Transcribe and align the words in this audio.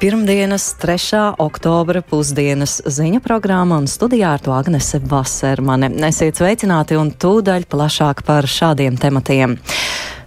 pirmdienas, 0.00 0.74
3. 0.80 1.36
oktobra 1.38 2.00
pusdienas 2.02 2.78
ziņu 2.88 3.20
programma 3.20 3.76
un 3.76 3.88
studijā 3.90 4.30
ar 4.36 4.40
to 4.40 4.54
Agnese 4.56 5.00
Vasermane. 5.10 5.90
Esiet 6.08 6.40
sveicināti 6.40 6.96
un 6.96 7.10
tūdaļ 7.12 7.66
plašāk 7.68 8.22
par 8.24 8.48
šādiem 8.48 8.96
tematiem. 9.00 9.58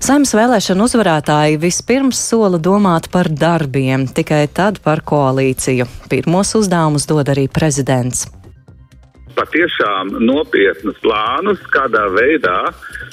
Saimnes 0.04 0.36
vēlēšana 0.38 0.86
uzvarētāji 0.86 1.58
vispirms 1.64 2.22
sola 2.22 2.62
domāt 2.62 3.10
par 3.10 3.32
darbiem, 3.32 4.06
tikai 4.06 4.46
tad 4.54 4.78
par 4.86 5.02
koalīciju. 5.02 5.90
Pirmos 6.12 6.54
uzdevumus 6.60 7.10
dod 7.10 7.34
arī 7.34 7.50
prezidents 7.50 8.28
patiešām 9.34 10.12
nopietnus 10.28 11.00
plānus, 11.02 11.62
kādā 11.74 12.04
veidā 12.14 12.58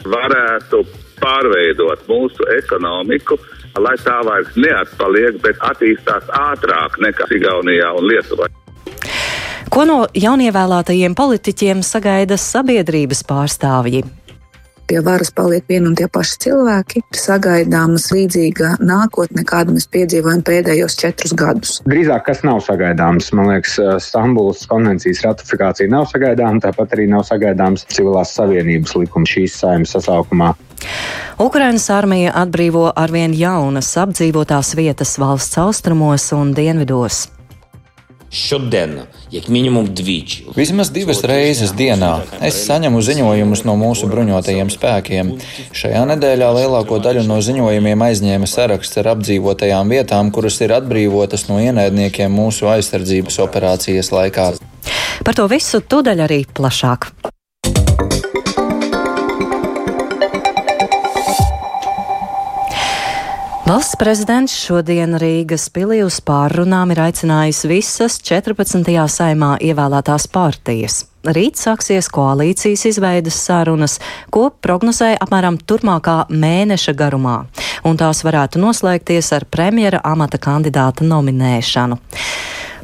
varētu 0.05 0.83
pārveidot 1.21 2.05
mūsu 2.09 2.45
ekonomiku, 2.59 3.39
lai 3.79 3.97
tā 4.03 4.17
vairs 4.27 4.57
neatpaliek, 4.57 5.39
bet 5.45 5.61
attīstās 5.71 6.27
ātrāk 6.35 6.99
nekā 7.03 7.29
Igaunijā 7.37 7.93
un 7.99 8.09
Lietuvā. 8.11 8.51
Ko 9.71 9.85
no 9.87 10.01
jaunievēlētajiem 10.19 11.15
politiķiem 11.15 11.85
sagaida 11.87 12.35
sabiedrības 12.41 13.23
pārstāvji? 13.29 14.03
Pie 14.91 15.01
varas 15.07 15.31
paliek 15.35 15.65
vieni 15.71 15.87
un 15.91 15.97
tie 15.99 16.09
paši 16.11 16.39
cilvēki. 16.45 17.05
Ir 17.15 17.21
sagaidāmas 17.23 18.09
līdzīga 18.15 18.75
nākotne, 18.83 19.45
kādu 19.47 19.77
mēs 19.77 19.87
piedzīvojam 19.95 20.43
pēdējos 20.47 20.99
četrus 20.99 21.35
gadus. 21.39 21.77
Drīzāk, 21.87 22.27
kas 22.27 22.43
nav 22.47 22.63
sagaidāms, 22.67 23.31
man 23.39 23.53
liekas, 23.53 23.79
Stambulas 24.03 24.67
konvencijas 24.71 25.23
ratifikācija 25.29 25.91
nav 25.93 26.09
sagaidāma, 26.11 26.63
tāpat 26.67 26.97
arī 26.99 27.07
nav 27.11 27.25
sagaidāms 27.29 27.87
civilās 27.95 28.35
savienības 28.37 28.97
likums 28.99 29.35
šīs 29.37 29.61
saimnes 29.63 29.95
sasaukumā. 29.95 30.55
Ukrainas 31.41 31.87
armija 31.93 32.33
atbrīvo 32.43 32.89
arvien 32.97 33.35
jaunas 33.37 33.93
apdzīvotās 34.01 34.75
vietas 34.79 35.19
valsts 35.21 35.61
austrumos 35.61 36.31
un 36.37 36.55
dienvidos. 36.57 37.29
Šodien, 38.31 39.01
jak 39.31 39.49
minimum 39.49 39.89
dviči. 39.95 40.45
Vismaz 40.55 40.93
divas 40.95 41.25
reizes 41.27 41.73
dienā 41.75 42.13
es 42.47 42.61
saņemu 42.69 43.01
ziņojumus 43.03 43.65
no 43.67 43.75
mūsu 43.81 44.07
bruņotajiem 44.13 44.71
spēkiem. 44.71 45.33
Šajā 45.75 46.05
nedēļā 46.13 46.53
lielāko 46.61 47.01
daļu 47.03 47.25
no 47.27 47.41
ziņojumiem 47.43 48.07
aizņēma 48.07 48.47
saraksts 48.47 49.03
ar 49.03 49.11
apdzīvotajām 49.17 49.91
vietām, 49.91 50.31
kuras 50.31 50.61
ir 50.63 50.77
atbrīvotas 50.79 51.49
no 51.51 51.59
ienaidniekiem 51.59 52.31
mūsu 52.31 52.71
aizsardzības 52.71 53.43
operācijas 53.49 54.15
laikā. 54.15 54.47
Par 55.27 55.35
to 55.35 55.51
visu 55.51 55.83
tūdaļ 55.83 56.27
arī 56.31 56.45
plašāk. 56.47 57.11
Valsts 63.71 63.95
prezidents 63.95 64.55
šodien 64.65 65.13
Rīgas 65.21 65.69
pilī 65.71 66.01
uz 66.03 66.17
pārrunām 66.27 66.91
ir 66.91 66.99
aicinājis 67.05 67.61
visas 67.71 68.17
14. 68.27 68.83
saimā 69.15 69.51
ievēlētās 69.63 70.27
partijas. 70.35 70.97
Rīt 71.37 71.61
sāksies 71.61 72.09
koalīcijas 72.11 72.83
izveidas 72.91 73.39
sarunas, 73.45 74.01
ko 74.35 74.49
prognozēja 74.51 75.21
apmēram 75.23 75.61
turpmākā 75.63 76.17
mēneša 76.35 76.97
garumā, 76.99 77.37
un 77.87 78.01
tās 78.01 78.25
varētu 78.27 78.59
noslēgties 78.59 79.31
ar 79.39 79.47
premjera 79.47 80.03
amata 80.03 80.43
kandidāta 80.43 81.07
nominēšanu. 81.07 82.01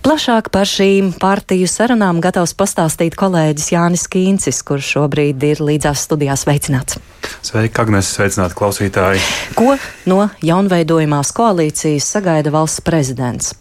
Plašāk 0.04 0.50
par 0.52 0.68
šīm 0.68 1.12
partiju 1.20 1.68
sarunām 1.70 2.20
gatavs 2.24 2.52
pastāstīt 2.58 3.16
kolēģis 3.18 3.68
Jānis 3.72 4.06
Kīncis, 4.12 4.62
kurš 4.66 4.92
šobrīd 4.96 5.44
ir 5.48 5.62
līdzās 5.64 6.04
studijās 6.06 6.46
veicināts. 6.48 7.00
Sveiki, 7.46 7.80
Agnēs, 7.82 8.12
sveicināti 8.16 8.58
klausītāji! 8.58 9.22
Ko 9.56 9.76
no 10.10 10.26
jaunveidojumās 10.44 11.32
koalīcijas 11.36 12.10
sagaida 12.16 12.52
valsts 12.54 12.84
prezidents? 12.86 13.54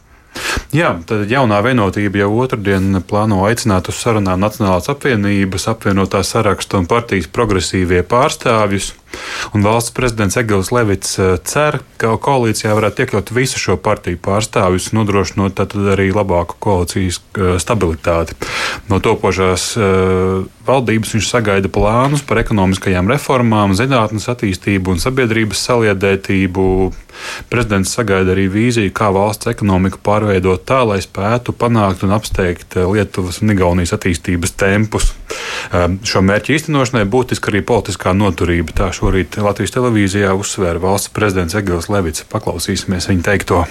Jā, 0.75 0.89
tad 1.07 1.29
jaunā 1.31 1.61
vienotība 1.63 2.19
jau 2.25 2.33
otrdien 2.43 2.99
plāno 3.07 3.39
aicināt 3.47 3.87
uz 3.91 3.99
sarunām 4.03 4.41
Nacionālās 4.43 4.89
apvienības, 4.91 5.69
apvienotā 5.71 6.19
saraksta 6.27 6.81
un 6.81 6.89
partijas 6.91 7.29
progresīvie 7.31 8.01
pārstāvjus. 8.09 8.91
Un 9.55 9.63
valsts 9.65 9.93
prezidents 9.95 10.37
Egils 10.39 10.71
Levits 10.75 11.17
eh, 11.19 11.35
cer, 11.47 11.79
ka 12.01 12.15
koalīcijā 12.21 12.73
varētu 12.75 13.05
iekļaut 13.05 13.31
visu 13.35 13.61
šo 13.61 13.77
partiju 13.81 14.19
pārstāvjus, 14.25 14.91
nodrošinot 14.95 15.61
arī 15.65 16.09
labāku 16.15 16.57
koalīcijas 16.63 17.21
eh, 17.21 17.55
stabilitāti. 17.61 18.37
No 18.89 18.99
topošās 19.03 19.71
eh, 19.77 20.43
valdības 20.65 21.15
viņš 21.15 21.29
sagaida 21.29 21.71
plānus 21.71 22.25
par 22.25 22.41
ekonomiskajām 22.41 23.09
reformām, 23.11 23.75
zinātnes 23.77 24.29
attīstību 24.31 24.95
un 24.95 25.01
sabiedrības 25.03 25.65
saliedētību. 25.69 26.67
Prezidents 27.47 27.93
sagaida 27.95 28.33
arī 28.33 28.49
vīziju, 28.51 28.91
kā 28.95 29.07
valsts 29.15 29.47
ekonomiku 29.47 30.01
pārveidot 30.03 30.65
tā, 30.67 30.81
lai 30.83 30.99
spētu 31.03 31.53
panākt 31.55 32.03
un 32.03 32.11
apsteigt 32.17 32.75
Lietuvas 32.75 33.39
un 33.39 33.53
Igaunijas 33.53 33.95
attīstības 33.95 34.51
tempus. 34.59 35.13
Šo 36.03 36.23
mērķu 36.25 36.57
īstenošanai 36.57 37.05
būtiska 37.07 37.53
arī 37.53 37.63
politiskā 37.65 38.11
noturība. 38.17 38.75
Tā 38.75 38.91
šorīt 39.05 39.35
Latvijas 39.37 39.73
televīzijā 39.75 40.31
uzsvēra 40.33 40.81
valsts 40.81 41.11
prezidents 41.13 41.53
Egils 41.57 41.91
Levits. 41.93 42.25
Paklausīsimies 42.31 43.05
viņa 43.11 43.27
teikto 43.27 43.65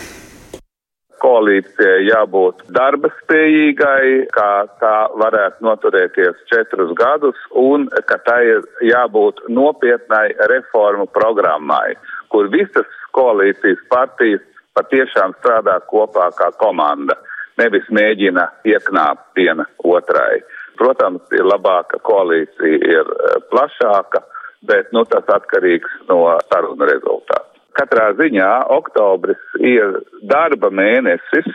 koalīcijai 1.24 2.04
jābūt 2.04 2.58
darba 2.76 3.08
spējīgai, 3.22 4.28
kā 4.34 4.48
tā 4.78 4.96
varētu 5.16 5.64
noturēties 5.64 6.42
četrus 6.50 6.92
gadus, 6.98 7.38
un 7.56 7.86
ka 8.10 8.18
tai 8.26 8.42
ir 8.50 8.66
jābūt 8.84 9.40
nopietnai 9.48 10.34
reformu 10.52 11.06
programmai, 11.16 11.96
kur 12.28 12.50
visas 12.52 12.90
koalīcijas 13.16 13.80
partijas 13.88 14.44
patiešām 14.76 15.32
strādā 15.40 15.78
kopā 15.88 16.28
kā 16.36 16.50
komanda, 16.60 17.16
nevis 17.56 17.88
mēģina 17.88 18.44
ieknāpt 18.68 19.32
viena 19.40 19.64
otrai. 19.80 20.44
Protams, 20.76 21.24
ir 21.32 21.48
labāka 21.48 22.02
koalīcija, 22.04 22.78
ir 22.84 23.10
eh, 23.16 23.40
plašāka, 23.48 24.20
bet 24.68 24.92
nu, 24.96 25.04
tas 25.08 25.28
atkarīgs 25.36 26.06
no 26.08 26.22
sarunu 26.50 26.88
rezultātu. 26.88 27.50
Katrā 27.74 28.12
ziņā 28.14 28.50
oktobris 28.70 29.40
ir 29.58 30.00
darba 30.30 30.70
mēnesis 30.70 31.48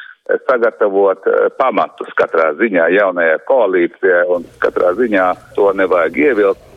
sagatavot 0.48 1.26
eh, 1.28 1.50
pamatus 1.58 2.12
katrā 2.20 2.52
ziņā 2.60 2.90
jaunajai 2.94 3.40
koalīcijai, 3.50 4.26
un 4.36 4.46
katrā 4.62 4.94
ziņā 5.00 5.30
to 5.56 5.72
nevajag 5.80 6.20
ievilkt. 6.28 6.69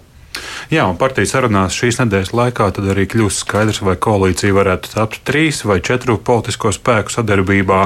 Jā, 0.72 0.87
un 0.88 0.97
partijas 0.97 1.34
sarunās 1.34 1.75
šīs 1.77 1.99
nedēļas 2.00 2.31
laikā 2.33 2.71
tad 2.72 2.87
arī 2.88 3.03
kļūs 3.12 3.43
skaidrs, 3.43 3.83
vai 3.84 3.93
koalīcija 4.00 4.55
varētu 4.56 4.94
tapt 4.94 5.19
trīs 5.28 5.59
vai 5.69 5.77
četru 5.84 6.16
politisko 6.16 6.72
spēku 6.72 7.12
sadarbībā. 7.12 7.81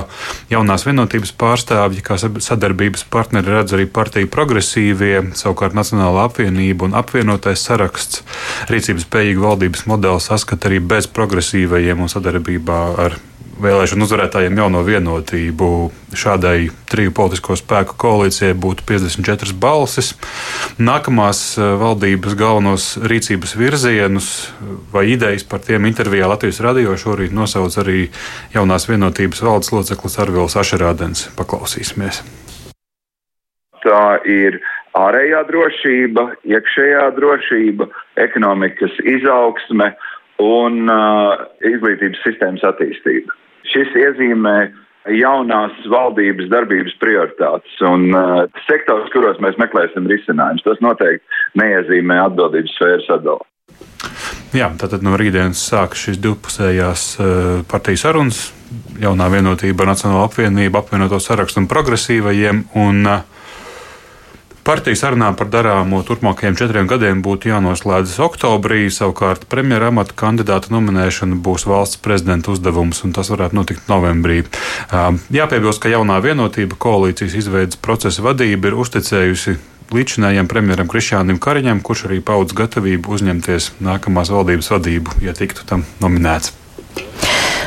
Jaunās 0.53 0.87
vienotības 0.87 1.35
pārstāvji, 1.35 2.05
kā 2.07 2.15
sadarbības 2.15 3.03
partneri, 3.11 3.57
redz 3.57 3.75
arī 3.75 3.89
partiju 3.91 4.31
progresīvie, 4.31 5.33
savukārt 5.35 5.75
Nacionāla 5.75 6.29
apvienība 6.29 6.87
un 6.87 6.95
apvienotais 6.95 7.67
saraksts. 7.67 8.23
Rīcības 8.71 9.09
spējīgu 9.09 9.49
valdības 9.49 9.89
modeli 9.91 10.23
saskata 10.23 10.71
arī 10.71 10.79
bez 10.79 11.11
progresīvajiem 11.11 12.07
un 12.07 12.15
sadarbībā 12.15 12.85
ar 13.03 13.19
vēlēšanu 13.63 14.07
uzvarētājiem 14.07 14.59
jauno 14.61 14.83
vienotību. 14.87 15.69
Šādai 16.17 16.69
triju 16.89 17.13
politisko 17.17 17.57
spēku 17.59 17.97
koalīcijai 18.01 18.55
būtu 18.57 18.87
54 18.89 19.57
balsis. 19.61 20.13
Nākamās 20.79 21.43
eh, 21.59 21.75
valdības 21.81 22.37
galvenos 22.39 22.89
rīcības 23.03 23.57
virzienus 23.59 24.31
vai 24.93 25.07
idejas 25.15 25.47
par 25.49 25.65
tiem 25.67 25.89
intervijā 25.89 26.29
Latvijas 26.31 26.63
radio 26.65 26.97
šorīt 26.97 27.35
nosauc 27.37 27.77
arī 27.83 28.09
jaunās 28.55 28.89
vienotības 28.91 29.45
valdes 29.45 29.73
loceklis 29.75 30.19
Arvils 30.23 30.59
Ašerādens. 30.61 31.29
Paklausīsimies! 31.39 32.23
Tā 33.87 34.05
ir 34.27 34.59
ārējā 34.99 35.45
drošība, 35.47 36.31
iekšējā 36.49 37.09
drošība, 37.19 37.87
ekonomikas 38.19 38.95
izaugsme 39.05 39.93
un 40.43 40.87
uh, 40.91 41.47
izglītības 41.65 42.23
sistēmas 42.25 42.65
attīstība. 42.67 43.37
Šis 43.73 43.95
iezīmē 43.99 44.57
jaunās 45.15 45.75
valdības 45.91 46.49
darbības 46.51 46.97
prioritātes 47.03 47.83
un 47.87 48.09
uh, 48.11 48.47
sektors, 48.67 49.11
kuros 49.15 49.39
mēs 49.43 49.59
meklēsim 49.61 50.09
risinājumus. 50.11 50.65
Tas 50.67 50.83
noteikti 50.85 51.61
neiezīmē 51.61 52.19
atbildības 52.27 52.75
sfēras 52.79 53.07
sadali. 53.11 53.47
Jā, 54.57 54.71
tātad 54.79 55.03
no 55.05 55.17
rītdienas 55.19 55.61
sākas 55.69 56.07
šīs 56.07 56.21
divpusējās 56.23 57.07
uh, 57.21 57.31
partijas 57.71 58.07
sarunas. 58.07 58.43
Jaunā 58.99 59.29
vienotība, 59.31 59.87
Nacionāla 59.87 60.27
apvienība, 60.27 60.81
apvienoto 60.83 61.21
sarakstu 61.23 61.63
un 61.63 61.71
progresīvajiem. 61.71 62.65
Un, 62.83 63.03
uh, 63.07 63.36
Partijas 64.67 65.05
sarunām 65.05 65.37
par 65.39 65.47
darāmo 65.47 66.01
turpmākajiem 66.03 66.57
četriem 66.59 66.89
gadiem 66.91 67.21
būtu 67.23 67.53
jānoslēdzas 67.53 68.17
oktobrī, 68.25 68.89
savukārt 68.91 69.45
premjera 69.47 69.93
amata 69.93 70.17
kandidāta 70.19 70.73
nominēšana 70.75 71.39
būs 71.39 71.69
valsts 71.71 72.01
prezidenta 72.03 72.51
uzdevums, 72.51 73.05
un 73.07 73.15
tas 73.15 73.31
varētu 73.31 73.55
notikt 73.55 73.87
novembrī. 73.87 74.41
Jāpiebilst, 75.39 75.79
ka 75.85 75.95
jaunā 75.95 76.19
vienotība 76.25 76.75
koalīcijas 76.83 77.39
izveidas 77.45 77.79
procesa 77.79 78.27
vadība 78.27 78.73
ir 78.73 78.81
uzticējusi 78.83 79.55
līdzinājiem 79.95 80.51
premjeram 80.51 80.91
Krišānam 80.91 81.39
Kariņam, 81.39 81.79
kurš 81.87 82.09
arī 82.11 82.19
paudz 82.19 82.59
gatavību 82.59 83.15
uzņemties 83.21 83.77
nākamās 83.87 84.35
valdības 84.35 84.75
vadību, 84.75 85.21
ja 85.23 85.39
tiktu 85.39 85.63
tam 85.71 85.87
nominēts. 86.03 86.57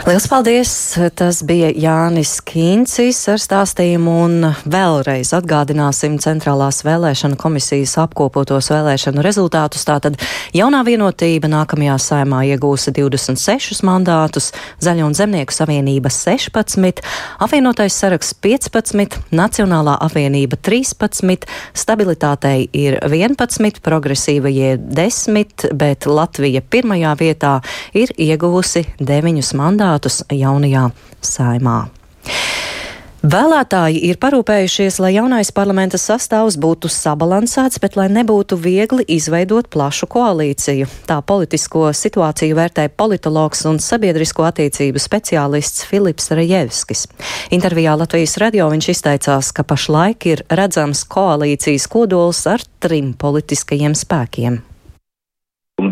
Liels 0.07 0.27
paldies! 0.31 0.71
Tas 1.19 1.41
bija 1.43 1.67
Jānis 1.75 2.37
Kīncis 2.47 3.17
ar 3.33 3.39
stāstījumu 3.41 4.11
un 4.23 4.45
vēlreiz 4.71 5.33
atgādināsim 5.35 6.15
Centrālās 6.23 6.79
vēlēšana 6.87 7.35
komisijas 7.39 7.97
apkopotos 7.99 8.69
vēlēšanu 8.71 9.23
rezultātus. 9.25 9.83
Tātad 9.89 10.15
jaunā 10.55 10.85
vienotība 10.87 11.49
nākamajā 11.51 11.97
saimā 12.05 12.45
iegūsa 12.53 12.93
26 12.95 13.83
mandātus, 13.87 14.53
Zaļo 14.79 15.09
un 15.09 15.17
Zemnieku 15.17 15.55
savienība 15.57 16.11
16, 16.13 17.03
apvienotais 17.43 17.99
saraksts 17.99 18.37
15, 18.39 19.19
Nacionālā 19.35 19.97
apvienība 20.07 20.61
13, 20.63 21.49
stabilitātei 21.75 22.69
ir 22.71 23.01
11, 23.03 23.83
progresīvajie 23.83 24.77
10, 24.79 25.67
bet 25.75 26.07
Latvija 26.07 26.63
pirmajā 26.63 27.13
vietā 27.19 27.53
ir 27.91 28.15
ieguvusi 28.15 28.87
9 29.03 29.53
mandātus 29.59 29.88
deputātus 29.89 30.23
jaunajā 30.31 30.91
saimā. 31.21 31.89
Vēlētāji 33.19 33.99
ir 34.07 34.15
parūpējušies, 34.15 35.01
lai 35.03 35.09
jaunais 35.17 35.49
parlamenta 35.51 35.97
sastāvs 35.99 36.55
būtu 36.55 36.87
sabalansēts, 36.87 37.81
bet 37.83 37.97
lai 37.99 38.05
nebūtu 38.07 38.55
viegli 38.55 39.03
izveidot 39.11 39.67
plašu 39.67 40.07
koalīciju. 40.07 40.87
Tā 41.03 41.17
politisko 41.19 41.91
situāciju 41.91 42.55
vērtē 42.55 42.87
politologs 42.95 43.65
un 43.67 43.81
sabiedrisko 43.83 44.47
attiecību 44.47 45.03
speciālists 45.03 45.83
Filips 45.89 46.31
Rejevskis. 46.31 47.09
Intervijā 47.51 47.97
Latvijas 47.99 48.37
radio 48.39 48.71
viņš 48.71 48.89
izteicās, 48.95 49.51
ka 49.51 49.67
pašlaik 49.67 50.31
ir 50.31 50.47
redzams 50.47 51.03
koalīcijas 51.03 51.91
kodols 51.91 52.45
ar 52.47 52.63
trim 52.79 53.11
politiskajiem 53.19 53.99
spēkiem. 53.99 54.61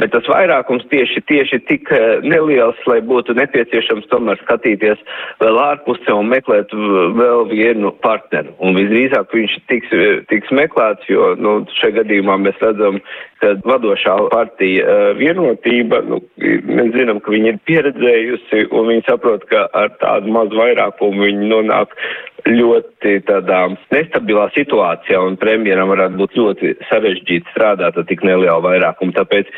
Bet 0.02 0.12
tas 0.16 0.28
vairākums 0.28 0.86
tieši, 0.92 1.24
tieši 1.30 1.60
tik 1.70 1.92
eh, 1.96 2.20
neliels, 2.26 2.80
lai 2.90 3.00
būtu 3.06 3.36
nepieciešams 3.38 4.10
tomēr 4.12 4.40
skatīties 4.44 5.00
vēl 5.44 5.60
ārpusē 5.64 6.16
un 6.18 6.32
meklēt 6.34 6.74
vēl 7.18 7.48
vienu 7.52 7.94
partneru. 8.04 8.54
Un 8.60 8.76
visdrīzāk 8.78 9.34
viņš 9.34 9.58
tiks, 9.72 9.96
tiks 10.32 10.52
meklēts, 10.52 11.08
jo 11.12 11.34
nu, 11.40 11.60
šajā 11.80 12.02
gadījumā 12.02 12.40
mēs 12.44 12.60
redzam, 12.64 13.00
ka 13.42 13.54
vadošā 13.68 14.16
partija 14.34 14.98
vienotība, 15.20 16.02
nu, 16.08 16.22
mēs 16.38 16.94
zinām, 16.96 17.22
ka 17.24 17.34
viņi 17.34 17.54
ir 17.54 17.60
pieredzējusi 17.70 18.68
un 18.72 18.90
viņi 18.92 19.06
saprot, 19.10 19.46
ka 19.52 19.68
ar 19.78 19.94
tādu 20.02 20.34
mazu 20.34 20.60
vairākumu 20.60 21.28
viņi 21.28 21.52
nonāk 21.52 21.96
ļoti 22.48 23.18
tādā 23.28 23.60
nestabilā 23.92 24.48
situācijā 24.56 25.20
un 25.24 25.38
premjeram 25.42 25.90
varētu 25.92 26.20
būt 26.20 26.36
ļoti 26.38 26.74
sarežģīti 26.90 27.54
strādāt 27.54 27.98
ar 27.98 28.06
tik 28.08 28.24
nelielu 28.26 28.62
vairākumu. 28.64 29.16
Tāpēc 29.18 29.50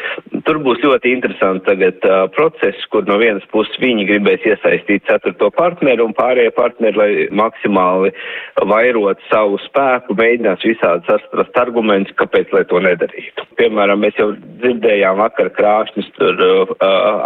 tur 0.47 0.61
būs 0.63 0.81
ļoti 0.83 1.13
interesants 1.17 1.65
tagad 1.67 1.99
uh, 2.07 2.25
process, 2.35 2.85
kur 2.93 3.05
no 3.09 3.19
vienas 3.21 3.45
puses 3.53 3.75
viņi 3.81 4.07
gribēs 4.09 4.47
iesaistīt 4.47 5.05
ceturto 5.09 5.51
partneru 5.55 6.07
un 6.09 6.15
pārējie 6.17 6.53
partneri, 6.55 6.99
lai 6.99 7.11
maksimāli 7.35 8.13
vairot 8.69 9.21
savu 9.29 9.59
spēku, 9.67 10.17
mēģinās 10.19 10.65
visādi 10.65 11.05
sastrast 11.09 11.61
argumentus, 11.61 12.15
kāpēc 12.19 12.55
lai 12.55 12.65
to 12.69 12.81
nedarītu. 12.83 13.47
Piemēram, 13.69 13.99
mēs 14.01 14.15
jau 14.17 14.31
dzirdējām 14.63 15.19
vakar 15.19 15.51
krāšņus 15.53 16.07
tur 16.15 16.39
uh, 16.41 16.71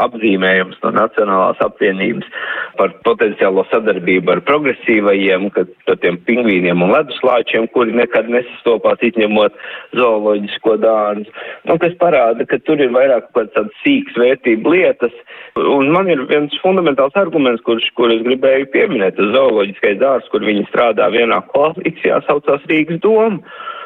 apzīmējums 0.04 0.82
no 0.84 0.90
Nacionālās 0.92 1.62
apvienības 1.64 2.28
par 2.76 2.92
potenciālo 3.08 3.64
sadarbību 3.70 4.34
ar 4.34 4.42
progresīvajiem, 4.44 5.46
ka 5.56 5.64
par 5.88 6.02
tiem 6.04 6.18
pingvīniem 6.28 6.84
un 6.84 6.92
leduslāčiem, 6.92 7.70
kuri 7.72 7.96
nekad 7.96 8.28
nesastopās 8.34 9.00
izņemot 9.08 9.56
zooloģisko 9.96 10.76
dārzu, 10.84 11.32
nu, 11.70 11.78
kas 11.80 11.96
parāda, 12.02 12.44
ka 12.50 12.60
tur 12.68 12.84
ir 12.84 12.92
vairāk 12.92 13.32
kaut 13.38 13.54
kāds 13.56 13.80
sīks 13.86 14.20
vērtību 14.20 14.76
lietas. 14.76 15.16
Un 15.56 15.94
man 15.96 16.12
ir 16.12 16.26
viens 16.28 16.60
fundamentāls 16.60 17.16
arguments, 17.20 17.64
kurš, 17.64 17.88
kur 17.96 18.12
es 18.12 18.26
gribēju 18.28 18.68
pieminēt, 18.76 19.22
zooloģiskais 19.32 20.02
dārzs, 20.04 20.28
kur 20.34 20.44
viņi 20.44 20.68
strādā 20.74 21.08
vienā 21.16 21.40
koalīcijā, 21.56 22.20
saucās 22.28 22.68
Rīgas 22.68 23.00
doma. 23.06 23.40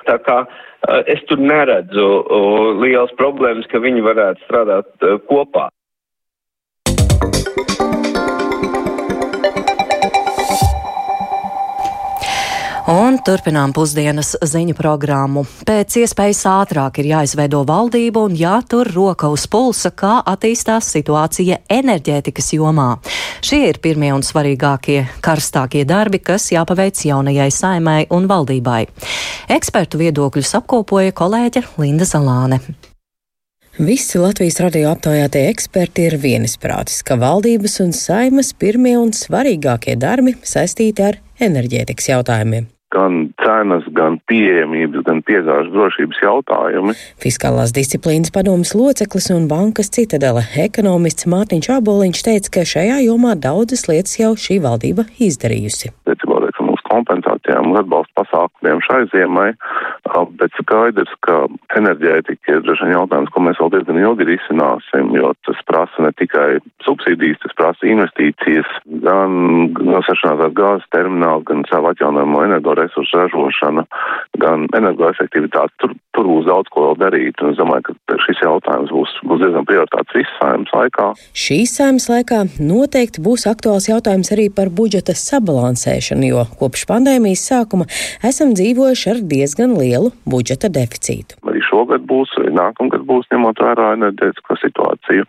Tā 0.07 0.17
kā 0.23 0.37
es 1.11 1.23
tur 1.29 1.41
neredzu 1.41 2.07
liels 2.83 3.11
problēmas, 3.19 3.67
ka 3.71 3.83
viņi 3.83 4.05
varētu 4.05 4.45
strādāt 4.47 5.09
kopā. 5.27 5.67
Un 12.87 13.17
turpinām 13.19 13.73
pusdienas 13.75 14.29
ziņu 14.47 14.71
programmu. 14.77 15.41
Pēc 15.67 15.97
iespējas 15.99 16.45
ātrāk 16.47 17.01
ir 17.01 17.09
jāizveido 17.09 17.65
valdība 17.67 18.21
un 18.23 18.35
jātur 18.39 18.87
roka 18.95 19.27
uz 19.27 19.43
pulsa, 19.51 19.89
kā 19.91 20.21
attīstās 20.23 20.87
situācija 20.95 21.57
enerģētikas 21.67 22.53
jomā. 22.55 22.85
Šie 23.43 23.59
ir 23.73 23.81
pirmie 23.83 24.13
un 24.15 24.23
svarīgākie, 24.23 25.01
karstākie 25.19 25.81
darbi, 25.83 26.21
kas 26.23 26.45
jāpaveic 26.53 27.01
jaunajai 27.09 27.49
saimai 27.51 28.05
un 28.07 28.29
valdībai. 28.31 28.85
Ekspertu 29.57 29.99
viedokļus 30.05 30.53
apkopoja 30.61 31.11
kolēģe 31.11 31.65
Linda 31.83 32.07
Zalāne. 32.07 32.61
Visi 33.83 34.23
Latvijas 34.23 34.61
radio 34.63 34.93
aptaujātie 34.95 35.43
eksperti 35.49 36.07
ir 36.07 36.17
vienisprātis, 36.23 37.03
ka 37.03 37.19
valdības 37.19 37.77
un 37.83 37.91
saimas 37.91 38.55
pirmie 38.55 38.95
un 38.95 39.11
svarīgākie 39.11 39.99
darbi 39.99 40.37
saistīti 40.39 41.09
ar 41.11 41.19
enerģētikas 41.43 42.11
jautājumiem 42.15 42.71
gan 42.93 43.29
cenas, 43.43 43.85
gan 43.95 44.17
pieejamības, 44.29 45.03
gan 45.07 45.21
piegāžu 45.27 45.73
drošības 45.75 46.21
jautājumi. 46.23 46.95
Fiskālās 47.23 47.73
disciplīnas 47.75 48.31
padomas 48.33 48.73
loceklis 48.77 49.29
un 49.35 49.47
bankas 49.51 49.91
citadela 49.93 50.45
ekonomists 50.55 51.27
Mārtiņš 51.29 51.71
Aboliņš 51.77 52.23
teica, 52.29 52.53
ka 52.57 52.67
šajā 52.73 53.01
jomā 53.05 53.35
daudzas 53.39 53.87
lietas 53.91 54.17
jau 54.21 54.33
šī 54.39 54.61
valdība 54.63 55.07
izdarījusi. 55.19 55.91
Tiecībā, 56.07 56.46
kompensācijām 56.89 57.71
un 57.71 57.79
atbalsta 57.81 58.21
pasākumiem 58.21 58.81
šai 58.85 59.03
ziemai, 59.13 59.49
bet 60.39 60.55
skaidrs, 60.61 61.11
ka 61.25 61.45
enerģētika 61.77 62.55
ir 62.57 62.63
droši 62.65 62.87
vien 62.87 62.95
jautājums, 62.95 63.31
ko 63.33 63.43
mēs 63.45 63.59
vēl 63.61 63.73
diezgan 63.75 63.99
ilgi 64.01 64.27
risināsim, 64.31 65.11
jo 65.17 65.33
tas 65.47 65.59
prasa 65.69 66.05
ne 66.05 66.11
tikai 66.17 66.47
subsīdijas, 66.85 67.41
tas 67.43 67.55
prasa 67.59 67.89
investīcijas, 67.89 68.69
gan 69.03 70.01
sašanātās 70.07 70.55
gāzes 70.57 70.87
termināli, 70.95 71.45
gan 71.49 71.63
savu 71.71 71.91
atjaunojamo 71.91 72.43
energoresursu 72.47 73.23
ražošana, 73.23 73.85
gan 74.41 74.67
energoefektivitāte. 74.77 75.73
Tur, 75.81 75.95
tur 76.15 76.29
būs 76.31 76.47
daudz 76.47 76.71
ko 76.73 76.87
vēl 76.89 76.99
darīt, 77.03 77.41
un 77.43 77.53
es 77.53 77.59
domāju, 77.59 77.95
ka 78.07 78.17
šis 78.25 78.41
jautājums 78.45 78.93
būs, 78.93 79.15
būs 79.27 79.43
diezgan 79.43 79.67
prioritāts 79.69 80.15
visas 80.15 80.39
saimnes 80.41 80.73
laikā. 80.73 81.09
Šīs 81.37 81.75
saimnes 81.79 82.07
laikā 82.11 82.43
noteikti 82.61 83.23
būs 83.25 83.47
aktuāls 83.49 83.89
jautājums 83.91 84.31
arī 84.35 84.47
par 84.53 84.71
budžeta 84.73 85.15
sabalansēšanu, 85.17 86.31
jo 86.31 86.45
kopš 86.59 86.76
pandēmijas 86.85 87.45
sākuma 87.49 87.87
esam 88.27 88.53
dzīvojuši 88.57 89.09
ar 89.13 89.21
diezgan 89.33 89.73
lielu 89.79 90.11
budžeta 90.29 90.69
deficītu. 90.69 91.39
Arī 91.47 91.61
šogad 91.65 92.05
būs, 92.09 92.33
arī 92.41 92.53
nākamgad 92.57 93.05
būs, 93.09 93.25
ņemot 93.33 93.61
vērā 93.63 93.89
enerģētisko 93.97 94.59
situāciju. 94.61 95.27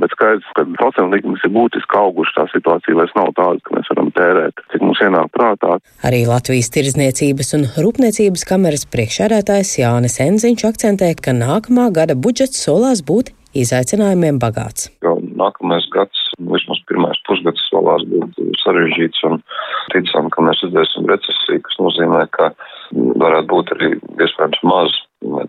Bet 0.00 0.14
skaidrs, 0.16 0.48
ka 0.56 0.64
procentu 0.78 1.16
likmes 1.16 1.44
ir 1.44 1.52
būtiski 1.54 1.98
auguši, 2.00 2.36
tā 2.36 2.46
situācija 2.52 2.98
vairs 2.98 3.16
nav 3.18 3.32
tāda, 3.36 3.62
ka 3.64 3.76
mēs 3.76 3.90
varam 3.92 4.12
tērēt, 4.16 4.64
cik 4.72 4.84
mums 4.84 5.02
ienāk 5.04 5.32
prātā. 5.36 5.78
Arī 6.08 6.24
Latvijas 6.28 6.70
Tirzniecības 6.74 7.54
un 7.58 7.66
Rūpniecības 7.76 8.46
kameras 8.48 8.86
priekšsēdētājs 8.92 9.78
Jānis 9.82 10.20
Enziņš 10.24 10.68
akcentē, 10.72 11.12
ka 11.20 11.36
nākamā 11.36 11.90
gada 11.94 12.16
budžets 12.18 12.60
solās 12.64 13.04
būt 13.04 13.32
izaicinājumiem 13.56 14.40
bagāts. 14.42 14.90
Nākamais 15.38 15.86
gads, 15.94 16.18
pusgads, 17.88 17.88
solās 17.88 18.04
būt 18.08 18.60
sarežģīts 18.62 19.24
un 19.28 19.40
ticam, 19.92 20.30
ka 20.30 20.42
mēs 20.42 20.62
redzēsim 20.64 21.08
recesiju, 21.08 21.62
kas 21.62 21.78
nozīmē, 21.80 22.26
ka 22.30 22.52
varētu 22.92 23.48
būt 23.48 23.72
arī 23.76 23.90
iespējams 24.20 24.62
maz 24.64 24.96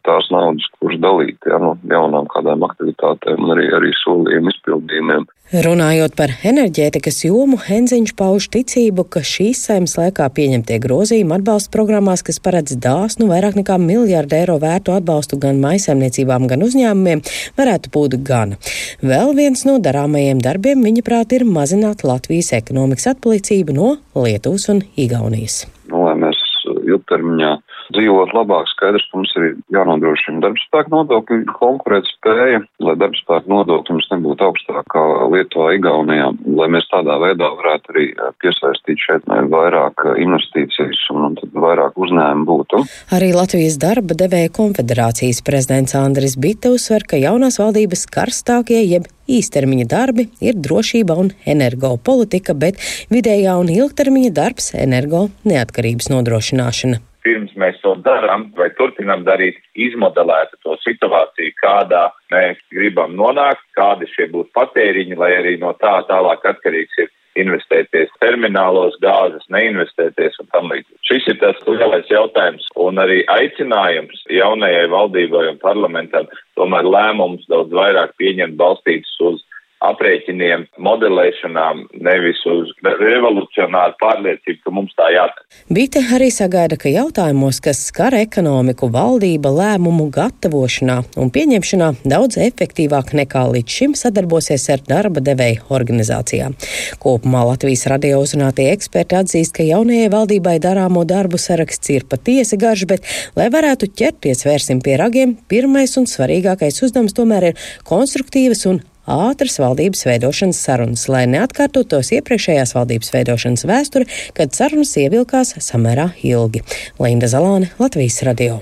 tās 0.05 0.29
naudas, 0.33 0.65
kuras 0.79 0.99
dalīt 1.01 1.45
ja, 1.47 1.59
no 1.61 1.75
jaunām 1.89 2.27
kādām 2.31 2.63
aktivitātēm 2.65 3.43
un 3.45 3.53
arī, 3.55 3.67
arī 3.77 3.91
solījumu 4.01 4.53
izpildījumiem. 4.53 5.27
Runājot 5.49 6.13
par 6.13 6.29
enerģētikas 6.45 7.23
jomu, 7.25 7.57
Henziņš 7.65 8.11
pauž 8.17 8.49
ticību, 8.53 9.07
ka 9.09 9.23
šīs 9.25 9.63
saimnes 9.65 9.95
laikā 9.97 10.27
pieņemtie 10.35 10.77
grozījumi 10.83 11.39
atbalsta 11.39 11.73
programmās, 11.73 12.21
kas 12.25 12.37
paredz 12.45 12.75
dāsnu 12.77 13.29
vairāk 13.31 13.57
nekā 13.57 13.79
miljārdu 13.81 14.37
eiro 14.37 14.59
vērtu 14.61 14.93
atbalstu 14.93 15.39
gan 15.41 15.61
maisaimniecībām, 15.63 16.45
gan 16.51 16.65
uzņēmumiem, 16.65 17.23
varētu 17.57 17.93
būt 17.95 18.19
gana. 18.25 18.61
Vēl 19.01 19.33
viens 19.37 19.65
no 19.65 19.79
darāmajiem 19.81 20.43
darbiem, 20.45 20.85
viņa 20.85 21.05
prāt, 21.05 21.33
ir 21.33 21.49
mazināt 21.49 22.05
Latvijas 22.05 22.53
ekonomikas 22.59 23.09
atpalicību 23.15 23.73
no 23.73 23.95
Lietuvas 24.17 24.69
un 24.69 24.85
Igaunijas. 25.01 25.63
Nu, 25.89 26.05
lai 26.05 26.13
mēs 26.27 26.37
ilgtermiņā 26.69 27.55
dzīvot 27.95 28.33
labāk, 28.37 28.69
skaidrs, 28.73 29.05
ka 29.09 29.19
mums 29.19 29.33
ir 29.39 29.47
jānodrošina 29.73 30.43
darbspēka 30.43 30.93
nodokļu 30.93 31.55
konkurētspēja, 31.57 32.61
lai 32.85 32.95
darbspēka 33.01 33.51
nodokļi 33.51 33.95
mums 33.95 34.09
nebūtu 34.13 34.47
augstākā 34.49 35.05
Lietuvā, 35.33 35.73
Igaunijā, 35.77 36.29
lai 36.59 36.69
mēs 36.73 36.89
tādā 36.91 37.17
veidā 37.21 37.49
varētu 37.59 37.93
arī 37.93 38.05
piesaistīt 38.43 39.03
šeit 39.05 39.29
vairāk 39.29 40.05
investīcijas 40.21 41.05
un 41.13 41.37
tad 41.39 41.55
vairāk 41.65 41.97
uzņēmumu 41.99 42.47
būtu. 42.49 42.83
Arī 43.15 43.31
Latvijas 43.35 43.79
darba 43.81 44.17
devēja 44.17 44.53
konfederācijas 44.55 45.41
prezidents 45.45 45.97
Andris 45.97 46.37
Bita 46.39 46.73
uzsver, 46.73 47.05
ka 47.09 47.19
jaunās 47.19 47.59
valdības 47.61 48.05
karstākie 48.13 48.81
jeb 48.85 49.09
īstermiņa 49.29 49.89
darbi 49.89 50.29
ir 50.41 50.57
drošība 50.57 51.17
un 51.21 51.33
energopolitika, 51.49 52.55
bet 52.57 52.81
vidējā 53.13 53.59
un 53.61 53.69
ilgtermiņa 53.73 54.33
darbs- 54.33 54.73
energo 54.85 55.27
neatkarības 55.45 56.09
nodrošināšana 56.15 57.08
pirms 57.29 57.53
mēs 57.61 57.77
to 57.83 57.93
darām 58.05 58.47
vai 58.57 58.71
turpinām 58.79 59.23
darīt, 59.27 59.61
izmodelētu 59.77 60.57
to 60.65 60.75
situāciju, 60.87 61.53
kādā 61.61 62.07
mēs 62.33 62.57
gribam 62.73 63.13
nonākt, 63.19 63.61
kādi 63.77 64.09
šie 64.15 64.29
būtu 64.33 64.49
patēriņi, 64.57 65.17
lai 65.19 65.31
arī 65.37 65.55
no 65.61 65.75
tā 65.83 65.99
tālāk 66.09 66.45
atkarīgs 66.53 67.01
ir 67.03 67.11
investēties 67.39 68.09
terminālos, 68.23 68.97
gāzes, 69.03 69.45
neinvestēties 69.53 70.39
un 70.41 70.49
tam 70.53 70.71
līdzīgi. 70.73 70.97
Šis 71.07 71.27
ir 71.31 71.37
tas 71.43 71.59
lielais 71.67 72.09
jautājums 72.11 72.65
un 72.85 72.99
arī 73.03 73.21
aicinājums 73.31 74.25
jaunajai 74.33 74.87
valdībai 74.91 75.45
un 75.53 75.61
parlamentam 75.61 76.27
tomēr 76.59 76.89
lēmumus 76.89 77.45
daudz 77.51 77.75
vairāk 77.75 78.17
pieņemt 78.19 78.57
balstītus 78.59 79.13
uz 79.29 79.45
aprēķiniem, 79.85 80.65
modelēšanām, 80.83 81.85
nevis 82.03 82.41
uz 82.49 82.71
revolucionāru 82.83 83.95
pārliecību, 84.01 84.59
ka 84.65 84.73
mums 84.75 84.95
tā 84.99 85.07
jādara. 85.13 85.45
Bite 85.71 86.01
arī 86.15 86.29
sagaida, 86.33 86.77
ka 86.79 86.91
jautājumos, 86.91 87.61
kas 87.63 87.81
skar 87.87 88.15
ekonomiku, 88.17 88.89
valdība 88.91 89.51
lēmumu 89.55 90.09
gatavošanā 90.15 90.97
un 91.21 91.31
pieņemšanā 91.35 91.91
daudz 92.03 92.39
efektīvāk 92.43 93.13
nekā 93.21 93.45
līdz 93.53 93.77
šim 93.79 93.95
sadarbosies 93.99 94.67
ar 94.73 94.83
darba 94.87 95.23
devēju 95.23 95.69
organizācijām. 95.79 96.57
Kopumā 96.99 97.45
Latvijas 97.53 97.87
radio 97.91 98.19
uzrunātie 98.23 98.69
eksperti 98.73 99.19
atzīst, 99.21 99.55
ka 99.55 99.67
jaunajai 99.67 100.11
valdībai 100.11 100.57
darāmo 100.63 101.05
darbu 101.07 101.39
saraksts 101.39 101.95
ir 101.95 102.07
patiesi 102.09 102.59
garš, 102.59 102.85
bet, 102.89 103.07
lai 103.39 103.47
varētu 103.53 103.93
ķerties 103.95 104.43
vērsim 104.47 104.83
pie 104.83 104.99
ragiem, 104.99 105.37
pirmais 105.49 105.95
un 105.99 106.09
svarīgākais 106.09 106.83
uzdevums 106.83 107.15
tomēr 107.15 107.51
ir 107.51 107.67
konstruktīvas 107.87 108.67
un 108.69 108.83
ātras 109.09 109.59
valdības 109.61 110.05
veidošanas 110.07 110.63
sarunas, 110.65 111.05
lai 111.11 111.25
neatkārtotos 111.33 112.13
iepriekšējās 112.19 112.75
valdības 112.77 113.13
veidošanas 113.15 113.67
vēsture, 113.69 114.09
kad 114.37 114.55
sarunas 114.55 114.95
ievilkās 115.01 115.57
samērā 115.65 116.11
ilgi. 116.23 116.63
Linda 117.01 117.31
Zalāne, 117.31 117.73
Latvijas 117.81 118.21
radio. 118.27 118.61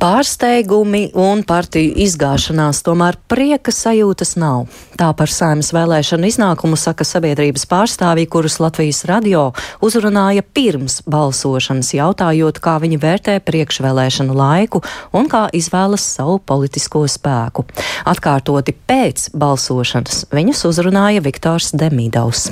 Pārsteigumi 0.00 1.10
un 1.20 1.42
partiju 1.44 1.90
izgāšanās, 2.00 2.78
tomēr 2.86 3.18
prieka 3.28 3.68
sajūtas 3.68 4.30
nav. 4.40 4.70
Tā 4.96 5.10
par 5.12 5.28
saimas 5.28 5.74
vēlēšanu 5.76 6.24
iznākumu 6.30 6.78
saka 6.80 7.04
sabiedrības 7.04 7.66
pārstāvji, 7.68 8.30
kurus 8.32 8.56
Latvijas 8.64 9.02
radio 9.10 9.42
uzrunāja 9.84 10.40
pirms 10.56 11.02
balsošanas, 11.04 11.92
jautājot, 11.98 12.62
kā 12.64 12.78
viņi 12.80 12.96
vērtē 13.02 13.36
priekšvēlēšanu 13.44 14.38
laiku 14.40 14.80
un 15.12 15.28
kā 15.28 15.50
izvēlas 15.52 16.08
savu 16.16 16.38
politisko 16.48 17.04
spēku. 17.04 17.68
Atkārtoti 18.08 18.72
pēc 18.72 19.28
balsošanas 19.36 20.30
viņus 20.32 20.64
uzrunāja 20.72 21.20
Viktors 21.28 21.74
Demīdaus. 21.76 22.48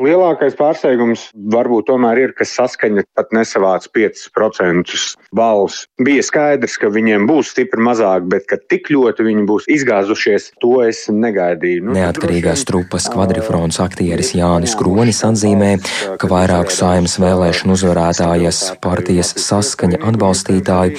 Lielākais 0.00 0.54
pārsteigums 0.56 1.26
varbūt 1.52 1.90
tomēr 1.90 2.18
ir, 2.22 2.32
ka 2.32 2.46
saskaņa 2.48 3.04
pat 3.18 3.34
nesavāc 3.36 3.84
5% 3.92 4.94
balss. 5.36 5.84
Bija 6.00 6.22
skaidrs, 6.24 6.78
ka 6.80 6.88
viņiem 6.92 7.26
būs 7.28 7.50
stipri 7.52 7.84
mazāk, 7.84 8.24
bet 8.32 8.46
ka 8.48 8.56
tik 8.70 8.88
ļoti 8.92 9.26
viņi 9.26 9.44
būs 9.48 9.68
izgāzušies, 9.68 10.50
to 10.64 10.78
es 10.86 11.02
negaidīju. 11.12 11.84
Nu, 11.84 11.96
Neatkarīgās 11.98 12.64
trupas 12.68 13.10
kvadrifrons 13.12 13.80
aktieris 13.84 14.32
Jānis 14.38 14.76
Kronis 14.78 15.20
atzīmē, 15.26 15.74
ka 16.20 16.30
vairāku 16.32 16.72
saimas 16.72 17.18
vēlēšanu 17.20 17.76
uzvarētājas 17.76 18.62
partijas 18.80 19.34
saskaņa 19.44 20.00
atbalstītāji. 20.12 20.96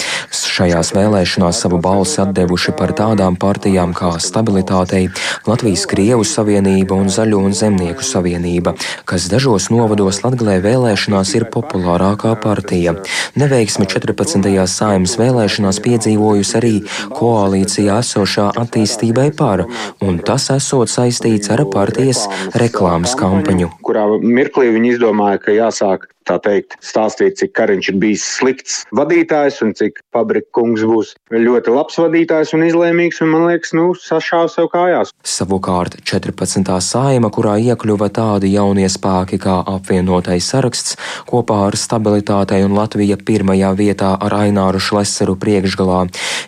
Šajās 0.51 0.93
vēlēšanās 0.93 1.63
savu 1.63 1.81
balsi 1.81 2.21
atdevuši 2.21 2.75
par 2.77 2.93
tādām 2.97 3.39
partijām 3.41 3.95
kā 3.97 4.13
Stabilitātei, 4.21 5.07
Latvijas 5.49 5.87
Krievu 5.89 6.27
savienība 6.27 7.01
un 7.01 7.09
Zaļo 7.09 7.41
un 7.47 7.57
Zemnieku 7.57 8.05
savienība 8.05 8.75
kas 9.09 9.27
dažos 9.31 9.69
novados 9.73 10.21
Latgalē 10.25 10.59
vēlēšanās 10.63 11.33
ir 11.39 11.47
populārākā 11.53 12.33
partija. 12.43 12.95
Neveiksmi 13.39 13.87
14. 13.89 14.51
saimas 14.67 15.17
vēlēšanās 15.21 15.81
piedzīvojusi 15.85 16.57
arī 16.61 16.73
koalīcijā 17.17 17.99
esošā 18.03 18.51
attīstībai 18.61 19.29
par, 19.37 19.65
un 20.03 20.21
tas 20.25 20.49
esot 20.53 20.91
saistīts 20.91 21.51
ar 21.53 21.65
partijas 21.71 22.27
reklāmas 22.59 23.17
kampaņu. 23.19 23.71
Kurā 23.85 24.07
mirklī 24.21 24.71
viņi 24.75 24.95
izdomāja, 24.97 25.41
ka 25.41 25.55
jāsāk 25.55 26.10
tā 26.27 26.37
teikt, 26.43 26.77
stāstīt, 26.85 27.37
cik 27.39 27.53
Kariņš 27.57 27.89
ir 27.91 27.97
bijis 28.01 28.25
slikts 28.37 28.81
vadītājs 28.95 29.61
un 29.65 29.73
cik 29.77 30.01
Pabrika 30.13 30.49
kungs 30.57 30.83
būs 30.87 31.13
ļoti 31.31 31.73
labs 31.73 31.97
vadītājs 32.01 32.53
un 32.55 32.65
izlēmīgs, 32.67 33.21
un 33.23 33.31
man 33.33 33.47
liekas, 33.49 33.73
nu, 33.77 33.91
sašāva 33.97 34.49
sev 34.51 34.69
kājās. 34.73 35.13
Savukārt 35.27 35.97
14. 36.07 36.71
sājuma, 36.85 37.31
kurā 37.33 37.57
iekļuva 37.61 38.11
tādi 38.13 38.53
jaunie 38.55 38.87
spēki 38.91 39.39
kā 39.41 39.57
apvienotais 39.73 40.49
saraksts, 40.53 40.97
kopā 41.29 41.61
ar 41.69 41.77
stabilitātei 41.79 42.61
un 42.65 42.75
Latvija 42.77 43.17
pirmajā 43.17 43.73
vietā 43.79 44.13
ar 44.19 44.35
Aināru 44.41 44.81
Šleseru 44.81 45.37
priekšgalā, 45.41 46.03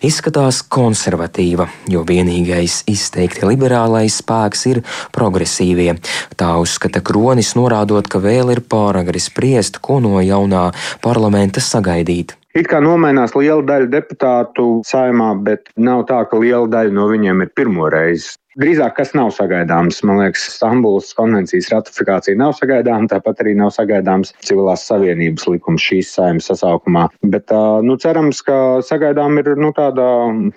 izskatās 0.06 0.62
konservatīva, 0.74 1.70
jo 1.92 2.04
vienīgais 2.08 2.84
izteikti 2.92 3.48
liberālais 3.50 4.20
spēks 4.22 4.66
ir 4.72 4.84
progresīvie. 5.16 5.98
Tā 6.40 6.54
uzskata 6.62 7.04
Kronis, 7.06 7.54
norādot, 7.58 8.08
ka 8.10 8.22
vēl 8.24 8.54
ir 8.56 8.64
pāragri 8.68 9.22
spriest 9.24 9.63
spriest, 9.64 9.80
ko 9.82 10.00
no 10.00 10.20
jaunā 10.22 10.72
parlamenta 11.02 11.62
sagaidīt. 11.62 12.36
It 12.54 12.68
kā 12.70 12.80
nomainās 12.84 13.34
liela 13.34 13.64
daļa 13.66 13.90
deputātu 13.90 14.84
saimā, 14.86 15.34
bet 15.42 15.72
nav 15.76 16.06
tā, 16.06 16.22
ka 16.30 16.38
liela 16.38 16.68
daļa 16.68 16.94
no 16.94 17.08
viņiem 17.10 17.42
ir 17.42 17.50
pirmo 17.56 17.90
reizi 17.90 18.38
Drīzāk, 18.60 18.94
kas 19.00 19.14
nav 19.18 19.32
sagaidāms, 19.34 20.04
man 20.06 20.20
liekas, 20.22 20.44
Stambulas 20.54 21.10
konvencijas 21.18 21.72
ratifikācija 21.74 22.38
nav 22.38 22.54
sagaidāma, 22.54 23.10
tāpat 23.10 23.42
arī 23.42 23.56
nav 23.58 23.72
sagaidāms 23.74 24.36
civilās 24.46 24.84
savienības 24.86 25.48
likums 25.50 25.82
šīs 25.82 26.12
saimnes 26.14 26.50
sasaukumā. 26.52 27.08
Bet, 27.34 27.50
nu, 27.82 27.98
cerams, 27.98 28.44
ka 28.46 28.58
sagaidām 28.86 29.40
ir, 29.42 29.50
nu, 29.58 29.72
tāda 29.74 30.06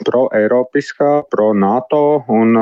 pro-eiropiskā, 0.05 1.13
pro-NATO 1.33 2.03
un, 2.37 2.53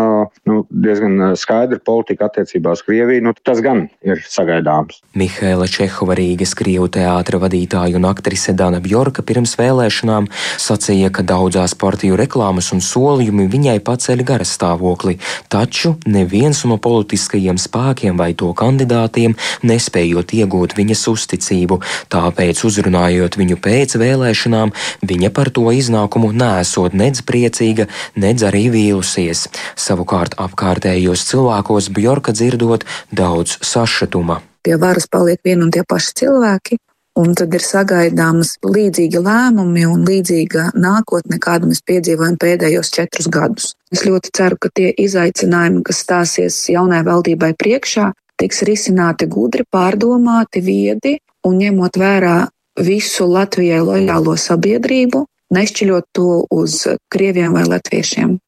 nu, 0.47 0.61
diezgan 0.71 1.35
skaidra 1.41 1.81
politika 1.83 2.29
attiecībā 2.31 2.77
uz 2.77 2.85
Krieviju. 2.87 3.27
Nu, 3.27 3.35
tas 3.43 3.59
gan 3.65 3.89
ir 4.07 4.23
sagaidāms. 4.31 5.03
Mihaila 5.19 5.67
Čehova 5.71 6.15
Rīgas 6.19 6.55
Krievu 6.59 6.87
teātra 6.95 7.43
vadītāja 7.43 7.99
un 7.99 8.07
aktrise 8.07 8.55
Dana 8.55 8.79
Bjorka 8.85 9.27
pirms 9.27 9.57
vēlēšanām 9.59 10.31
sacīja, 10.63 11.11
ka 11.11 11.27
daudzās 11.27 11.75
partiju 11.75 12.23
reklāmas 12.23 12.71
un 12.77 12.85
solījumi 12.85 13.51
viņai 13.51 13.79
paceļ 13.83 14.27
garastāvokli 14.31 15.19
taču 15.53 15.95
neviens 16.07 16.65
no 16.69 16.79
politiskajiem 16.79 17.59
spēkiem 17.61 18.19
vai 18.21 18.33
to 18.39 18.53
kandidātiem 18.57 19.37
nespējot 19.67 20.35
iegūt 20.39 20.77
viņas 20.79 21.05
uzticību, 21.13 21.81
tāpēc 22.13 22.65
uzrunājot 22.69 23.39
viņu 23.41 23.59
pēc 23.65 23.99
vēlēšanām, 24.01 24.75
viņa 25.03 25.33
par 25.35 25.51
to 25.55 25.69
iznākumu 25.75 26.33
nesot 26.35 26.97
nedz 26.97 27.25
priecīga, 27.27 27.89
nedz 28.17 28.47
arī 28.47 28.67
vīlusies. 28.75 29.47
Savukārt 29.77 30.39
apkārtējos 30.41 31.27
cilvēkos 31.31 31.93
Bjorka 31.95 32.35
dzirdot 32.37 32.87
daudz 33.13 33.59
sašutuma. 33.65 34.41
Pie 34.65 34.79
varas 34.81 35.05
paliek 35.13 35.43
vien 35.45 35.61
un 35.61 35.69
tie 35.69 35.83
paši 35.85 36.15
cilvēki, 36.23 36.79
Un 37.15 37.31
tad 37.39 37.53
ir 37.55 37.63
sagaidāmas 37.63 38.57
līdzīgi 38.67 39.21
lēmumi 39.23 39.85
un 39.87 40.03
līdzīga 40.09 40.73
nākotne, 40.75 41.39
kādu 41.39 41.71
mēs 41.71 41.85
piedzīvojam 41.87 42.35
pēdējos 42.43 42.91
četrus 42.97 43.29
gadus. 43.31 43.69
Es 43.95 44.03
ļoti 44.03 44.33
ceru, 44.35 44.59
ka 44.59 44.73
tie 44.75 44.91
izaicinājumi, 44.99 45.85
kas 45.87 46.03
stāsies 46.03 46.59
jaunai 46.75 47.05
valdībai 47.07 47.53
priekšā, 47.55 48.11
tiks 48.43 48.65
risināti 48.67 49.31
gudri, 49.31 49.63
pārdomāti, 49.71 50.65
viedi 50.65 51.21
un 51.47 51.63
ņemot 51.63 52.03
vērā 52.03 52.37
visu 52.83 53.31
Latvijai 53.31 53.79
lojālo 53.87 54.35
sabiedrību, 54.35 55.23
nešķiļot 55.55 56.11
to 56.19 56.31
uz 56.51 56.81
krieviem 57.15 57.55
vai 57.55 57.69
latviešiem. 57.69 58.41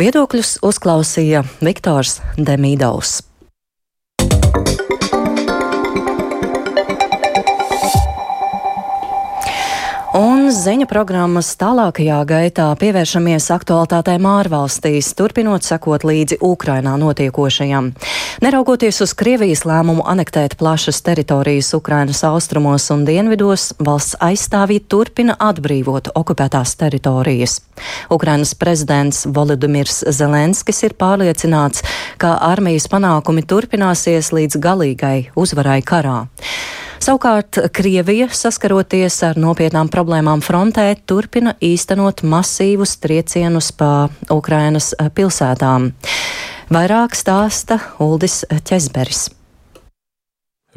Viedokļus 0.00 0.60
uzklausīja 0.64 1.44
Viktors 1.60 2.22
Demīdaus. 2.38 3.29
Un 10.50 10.56
ziņu 10.58 10.86
programmas 10.90 11.52
tālākajā 11.60 12.16
gaitā 12.26 12.64
pievēršamies 12.80 13.44
aktualitātēm 13.54 14.24
ārvalstīs, 14.26 15.12
turpinot 15.14 15.62
sekot 15.62 16.02
līdzi 16.02 16.40
Ukrainā 16.42 16.96
notiekošajam. 16.98 17.92
Neraugoties 18.42 18.98
uz 19.06 19.14
Krievijas 19.14 19.62
lēmumu 19.62 20.02
anektēt 20.10 20.58
plašas 20.58 21.04
teritorijas 21.06 21.70
Ukrainas 21.78 22.24
austrumos 22.26 22.90
un 22.90 23.06
dienvidos, 23.06 23.76
valsts 23.78 24.18
aizstāvji 24.18 24.82
turpina 24.90 25.38
atbrīvot 25.38 26.10
okupētās 26.18 26.74
teritorijas. 26.82 27.60
Ukrainas 28.10 28.54
prezidents 28.54 29.26
Volodimirs 29.26 30.02
Zelenskis 30.10 30.82
ir 30.86 30.96
pārliecināts, 30.98 31.84
ka 32.20 32.36
armijas 32.50 32.88
panākumi 32.90 33.46
turpināsies 33.46 34.32
līdz 34.36 34.60
galīgai 34.60 35.30
uzvarai 35.38 35.80
karā. 35.82 36.26
Savukārt 37.00 37.56
Krievija, 37.72 38.26
saskaroties 38.28 39.22
ar 39.24 39.38
nopietnām 39.40 39.88
problēmām 39.88 40.42
frontē, 40.44 40.92
turpina 41.08 41.54
īstenot 41.64 42.20
masīvus 42.20 42.98
triecienus 43.00 43.72
pa 43.72 44.10
Ukrainas 44.28 44.92
pilsētām. 45.16 45.94
Vairāk 46.70 47.16
stāsta 47.16 47.80
Uldis 48.04 48.42
Česberis. 48.68 49.30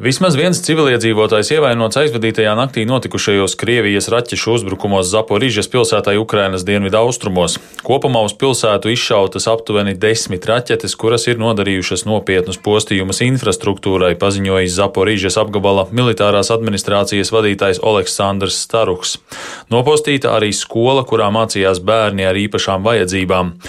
Vismaz 0.02 0.34
viens 0.34 0.58
civiliedzīvotājs 0.58 1.52
ievainots 1.54 2.00
aizvadītajā 2.00 2.56
naktī 2.58 2.82
notikušajos 2.82 3.52
Krievijas 3.60 4.08
raķešu 4.10 4.56
uzbrukumos 4.56 5.06
Zaporīžas 5.12 5.70
pilsētai 5.70 6.16
Ukrainas 6.18 6.64
dienvidu 6.66 6.98
austrumos. 6.98 7.60
Kopumā 7.86 8.24
uz 8.26 8.34
pilsētu 8.34 8.90
izšautas 8.90 9.46
aptuveni 9.52 9.94
desmit 9.94 10.50
raķetes, 10.50 10.98
kuras 10.98 11.28
ir 11.30 11.38
nodarījušas 11.38 12.08
nopietnus 12.10 12.58
postījumus 12.66 13.22
infrastruktūrai, 13.22 14.16
paziņojis 14.18 14.74
Zaporīžas 14.82 15.38
apgabala 15.38 15.86
militārās 15.94 16.50
administrācijas 16.50 17.30
vadītājs 17.30 17.78
Aleksandrs 17.78 18.64
Staruks. 18.66 19.20
Nopostīta 19.70 20.34
arī 20.34 20.50
skola, 20.50 21.06
kurā 21.06 21.30
mācījās 21.30 21.78
bērni 21.78 22.26
ar 22.26 22.34
īpašām 22.48 22.82
vajadzībām. 22.82 23.60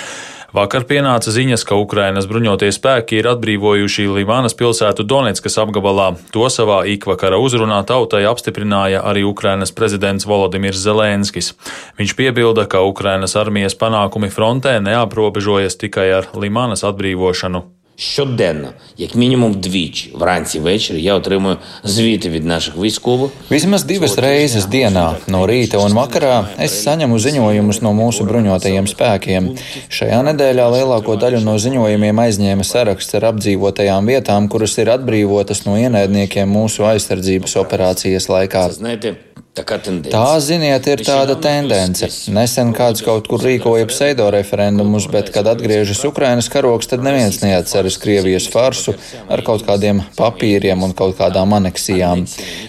Vakar 0.56 0.86
pienāca 0.88 1.34
ziņas, 1.36 1.66
ka 1.68 1.76
Ukrainas 1.76 2.30
bruņotie 2.32 2.70
spēki 2.72 3.18
ir 3.20 3.28
atbrīvojuši 3.28 4.06
Limānas 4.08 4.56
pilsētu 4.56 5.04
Donetskas 5.04 5.60
apgabalā. 5.60 6.14
To 6.32 6.48
savā 6.48 6.78
ikvakara 6.94 7.42
uzrunā 7.44 7.82
tautai 7.84 8.24
apstiprināja 8.30 9.04
arī 9.04 9.26
Ukrainas 9.28 9.76
prezidents 9.76 10.24
Volodimirs 10.24 10.80
Zelenskis. 10.80 11.52
Viņš 12.00 12.16
piebilda, 12.16 12.70
ka 12.72 12.88
Ukrainas 12.88 13.36
armijas 13.36 13.76
panākumi 13.76 14.32
frontē 14.32 14.78
neaprobežojas 14.80 15.76
tikai 15.76 16.14
ar 16.22 16.32
Limānas 16.40 16.88
atbrīvošanu. 16.88 17.75
Щоденно, 18.01 18.69
як 18.99 19.15
мінімум 19.15 19.55
двічі, 19.55 20.11
вранці 20.15 20.61
ввечері, 20.61 21.03
я 21.03 21.15
отримую 21.15 21.57
звіти 21.85 22.31
від 22.31 22.45
наших 22.45 22.77
військових. 22.77 23.31
Vismaz 23.51 23.85
divas 23.85 24.17
reizes 24.17 24.65
dienā, 24.73 25.17
no 25.29 25.45
rīta 25.45 25.77
un 25.85 25.93
vakarā, 25.93 26.49
es 26.57 26.81
saņemu 26.81 27.21
ziņojumus 27.21 27.83
no 27.85 27.93
mūsu 27.93 28.25
bruņotajiem 28.25 28.89
spēkiem. 28.89 29.53
Šajā 29.93 30.21
nedēļā 30.31 30.67
lielāko 30.77 31.21
daļu 31.21 31.45
no 31.45 31.59
ziņojumiem 31.61 32.25
aizņēma 32.25 32.65
saraksts 32.65 33.21
ar 33.21 33.29
apdzīvotajām 33.35 34.09
vietām, 34.09 34.49
kuras 34.49 34.79
ir 34.81 34.89
atbrīvotas 34.97 35.67
no 35.69 35.77
ienaidniekiem 35.77 36.49
mūsu 36.49 36.89
aizsardzības 36.89 37.61
operācijas 37.61 38.33
laikā. 38.33 38.71
Знаєте, 38.81 39.24
Tā, 39.56 39.64
tā, 40.12 40.24
ziniet, 40.44 40.84
ir 40.92 41.00
tāda 41.08 41.38
tendence. 41.40 42.10
Nesen 42.36 42.74
kāds 42.76 43.00
kaut 43.06 43.30
kur 43.32 43.40
rīkoja 43.40 43.86
pseido 43.88 44.26
referendumus, 44.34 45.08
bet, 45.08 45.30
kad 45.32 45.48
atgriežas 45.48 46.02
Ukrainas 46.10 46.50
karoks, 46.52 46.90
tad 46.92 47.06
neviens 47.06 47.40
neatceras 47.40 47.96
Krievijas 48.02 48.50
farsu 48.52 48.98
ar 49.32 49.46
kaut 49.48 49.64
kādiem 49.64 50.04
papīriem 50.20 50.84
un 50.84 50.92
kaut 50.98 51.16
kādām 51.22 51.56
aneksijām. 51.56 52.26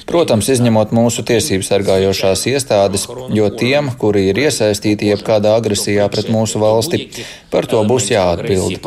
Protams, 0.06 0.52
izņemot 0.54 0.94
mūsu 0.94 1.26
tiesību 1.26 1.66
sargājošās 1.66 2.46
iestādes, 2.54 3.08
jo 3.34 3.50
tiem, 3.50 3.90
kuri 3.98 4.28
ir 4.30 4.44
iesaistīti 4.46 5.10
jebkādā 5.10 5.58
agresijā 5.58 6.06
pret 6.12 6.30
mūsu 6.30 6.62
valsti, 6.62 7.08
par 7.50 7.66
to 7.66 7.82
būs 7.82 8.12
jāatbild. 8.14 8.78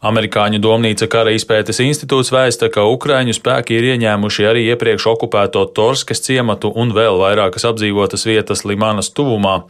Amerikāņu 0.00 0.62
domnīca 0.64 1.04
kara 1.12 1.34
izpētes 1.36 1.76
institūts 1.84 2.30
vēsta, 2.32 2.70
ka 2.72 2.86
Ukraiņu 2.88 3.34
spēki 3.36 3.76
ir 3.76 3.90
ieņēmuši 3.90 4.19
arī 4.28 4.66
iepriekš 4.72 5.06
okupēto 5.14 5.64
Torskas 5.72 6.20
ciematu 6.20 6.72
un 6.74 6.92
vēl 6.92 7.16
vairākas 7.20 7.64
apdzīvotas 7.70 8.26
vietas 8.28 8.64
Limanas 8.68 9.08
tuvumā. 9.16 9.62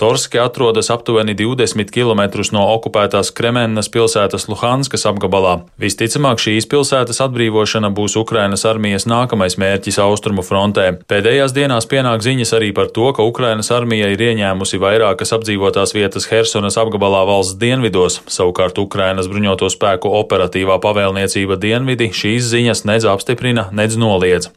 Torske 0.00 0.40
atrodas 0.40 0.88
aptuveni 0.94 1.34
20 1.34 1.92
km 1.92 2.22
no 2.56 2.64
okupētās 2.76 3.32
Kremennas 3.34 3.90
pilsētas 3.92 4.48
Luhanskas 4.48 5.04
apgabalā. 5.10 5.58
Visticamāk, 5.82 6.40
šīs 6.40 6.68
pilsētas 6.70 7.20
atbrīvošana 7.26 7.90
būs 7.92 8.16
Ukrainas 8.20 8.64
armijas 8.64 9.08
nākamais 9.10 9.58
mērķis 9.60 10.00
austrumu 10.00 10.44
frontē. 10.46 10.88
Pēdējās 11.10 11.54
dienās 11.56 11.88
pienāk 11.90 12.24
ziņas 12.24 12.54
arī 12.56 12.72
par 12.76 12.88
to, 12.94 13.10
ka 13.12 13.26
Ukrainas 13.26 13.72
armija 13.74 14.08
ir 14.14 14.22
ieņēmusi 14.30 14.80
vairākas 14.80 15.34
apdzīvotās 15.36 15.94
vietas 15.96 16.28
Hersonas 16.30 16.78
apgabalā 16.80 17.24
valsts 17.28 17.58
dienvidos, 17.60 18.20
savukārt 18.30 18.78
Ukrainas 18.80 19.28
bruņoto 19.28 19.68
spēku 19.72 20.12
operatīvā 20.22 20.78
pavēlniecība 20.84 21.58
dienvidi 21.60 22.10
šīs 22.14 22.48
ziņas 22.52 22.84
nedz 22.88 23.08
apstiprina, 23.10 23.68
nedz 23.74 23.97
noliedz. 23.98 24.48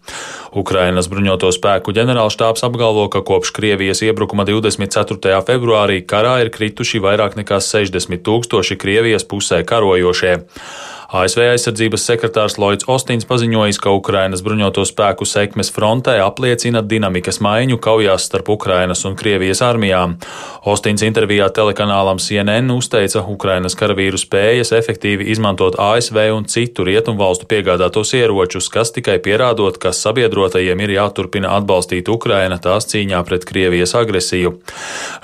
Ukrainas 0.52 1.08
bruņoto 1.12 1.50
spēku 1.56 1.94
ģenerālštāps 1.96 2.66
apgalvo, 2.68 3.08
ka 3.12 3.24
kopš 3.28 3.54
Krievijas 3.56 4.04
iebrukuma 4.04 4.44
24. 4.48 5.40
februārī 5.48 6.02
karā 6.04 6.38
ir 6.44 6.52
krituši 6.52 7.00
vairāk 7.04 7.38
nekā 7.40 7.62
60 7.64 8.24
tūkstoši 8.26 8.80
Krievijas 8.80 9.28
pusē 9.28 9.62
karojošie. 9.68 10.42
ASV 11.12 11.42
aizsardzības 11.44 12.06
sekretārs 12.08 12.54
Lloyds 12.56 12.86
Ostins 12.88 13.26
paziņojis, 13.28 13.82
ka 13.84 13.92
Ukrainas 13.92 14.40
bruņoto 14.46 14.86
spēku 14.88 15.26
sekmes 15.28 15.68
frontē 15.76 16.14
apliecina 16.24 16.80
dinamikas 16.80 17.42
maiņu 17.44 17.82
kaujās 17.84 18.30
starp 18.30 18.48
Ukrainas 18.54 19.04
un 19.04 19.18
Krievijas 19.20 19.60
armijām. 19.68 20.14
Ostins 20.72 21.04
intervijā 21.04 21.50
telekanālam 21.52 22.22
CNN 22.24 22.72
uzteica 22.72 23.26
Ukrainas 23.28 23.76
karavīru 23.76 24.22
spējas 24.22 24.72
efektīvi 24.78 25.28
izmantot 25.34 25.76
ASV 25.84 26.22
un 26.32 26.48
citu 26.48 26.88
rietumvalstu 26.88 27.50
piegādātos 27.52 28.16
ieročus, 28.16 28.72
kas 28.72 28.96
tikai 28.96 29.18
pierādot, 29.20 29.82
ka 29.84 29.92
sabiedrotajiem 29.92 30.86
ir 30.86 30.96
jāturpina 30.96 31.52
atbalstīt 31.58 32.08
Ukraina 32.08 32.56
tās 32.56 32.88
cīņā 32.88 33.20
pret 33.28 33.50
Krievijas 33.52 33.98
agresiju. 34.00 34.54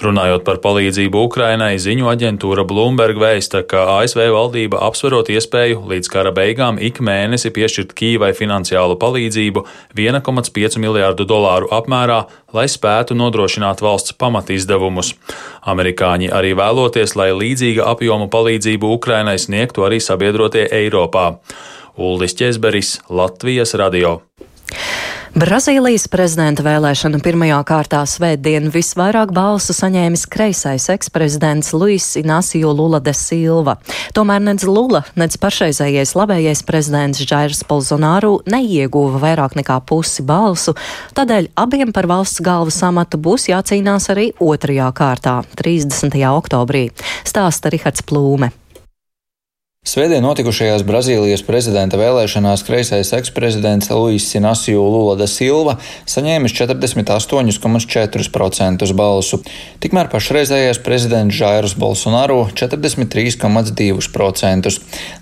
Runājot 0.04 0.44
par 0.44 0.60
palīdzību 0.68 1.24
Ukrainai, 1.32 1.78
ziņu 1.80 2.12
aģentūra 2.12 2.68
Bloomberg 2.68 3.24
vēsta, 3.24 3.64
ka 3.64 3.88
ASV 4.02 4.26
valdība 4.36 4.84
apsverot 4.92 5.32
iespēju 5.32 5.77
līdz 5.88 6.10
kara 6.12 6.32
beigām 6.36 6.80
ik 6.82 7.00
mēnesi 7.04 7.52
piešķirt 7.54 7.94
Kīvai 7.98 8.32
finansiālu 8.38 8.98
palīdzību 9.02 9.64
1,5 9.98 10.78
miljārdu 10.82 11.28
dolāru 11.30 11.70
apmērā, 11.78 12.20
lai 12.58 12.66
spētu 12.72 13.18
nodrošināt 13.18 13.84
valsts 13.86 14.16
pamatizdevumus. 14.20 15.14
Amerikāņi 15.68 16.32
arī 16.34 16.54
vēloties, 16.58 17.16
lai 17.20 17.30
līdzīga 17.38 17.88
apjoma 17.94 18.30
palīdzību 18.34 18.94
Ukrainai 18.98 19.38
sniegtu 19.42 19.88
arī 19.88 20.02
sabiedrotie 20.04 20.68
Eiropā. 20.72 21.30
Uldis 21.98 22.38
Česberis, 22.38 22.98
Latvijas 23.10 23.74
radio. 23.78 24.20
Brazīlijas 25.38 26.08
prezidenta 26.10 26.64
vēlēšana 26.66 27.20
pirmajā 27.22 27.60
kārtā 27.70 28.00
svētdien 28.10 28.72
visvairāk 28.74 29.30
balsu 29.36 29.76
saņēmis 29.78 30.24
kreisais 30.34 30.88
eksprezidents 30.90 31.76
Luis 31.78 32.08
Inacio 32.18 32.72
Lula 32.74 32.98
de 33.06 33.14
Silva. 33.14 33.76
Tomēr 34.18 34.42
nec 34.42 34.66
Lula, 34.66 35.04
nec 35.14 35.38
pašreizējais 35.38 36.16
labējais 36.18 36.66
prezidents 36.66 37.22
Džairs 37.22 37.62
Bolsonaru 37.70 38.40
neieguva 38.50 39.22
vairāk 39.28 39.60
nekā 39.62 39.78
pusi 39.86 40.26
balsu, 40.26 40.74
tādēļ 41.14 41.52
abiem 41.54 41.94
par 41.94 42.10
valsts 42.10 42.42
galvas 42.42 42.82
amatu 42.90 43.22
būs 43.22 43.52
jācīnās 43.52 44.10
arī 44.16 44.32
otrajā 44.42 44.90
kārtā, 44.98 45.44
30. 45.62 46.18
oktobrī, 46.34 46.88
stāsta 47.30 47.70
Rihards 47.70 48.02
Plūme. 48.10 48.56
Svētdien 49.88 50.20
notikušajās 50.20 50.82
Brazīlijas 50.84 51.48
prezidenta 51.48 51.96
vēlēšanās 51.96 52.60
kreisais 52.68 53.08
eksprezidents 53.16 53.88
Luis 53.88 54.28
Sinasiju 54.28 54.84
Lula 54.84 55.16
da 55.16 55.24
Silva 55.32 55.80
saņēmis 56.12 56.52
48,4% 56.58 58.92
balsu, 59.00 59.40
tikmēr 59.80 60.12
pašreizējais 60.12 60.84
prezidents 60.84 61.32
Žairs 61.40 61.72
Bolsonaru 61.80 62.52
43,2%, 62.52 64.76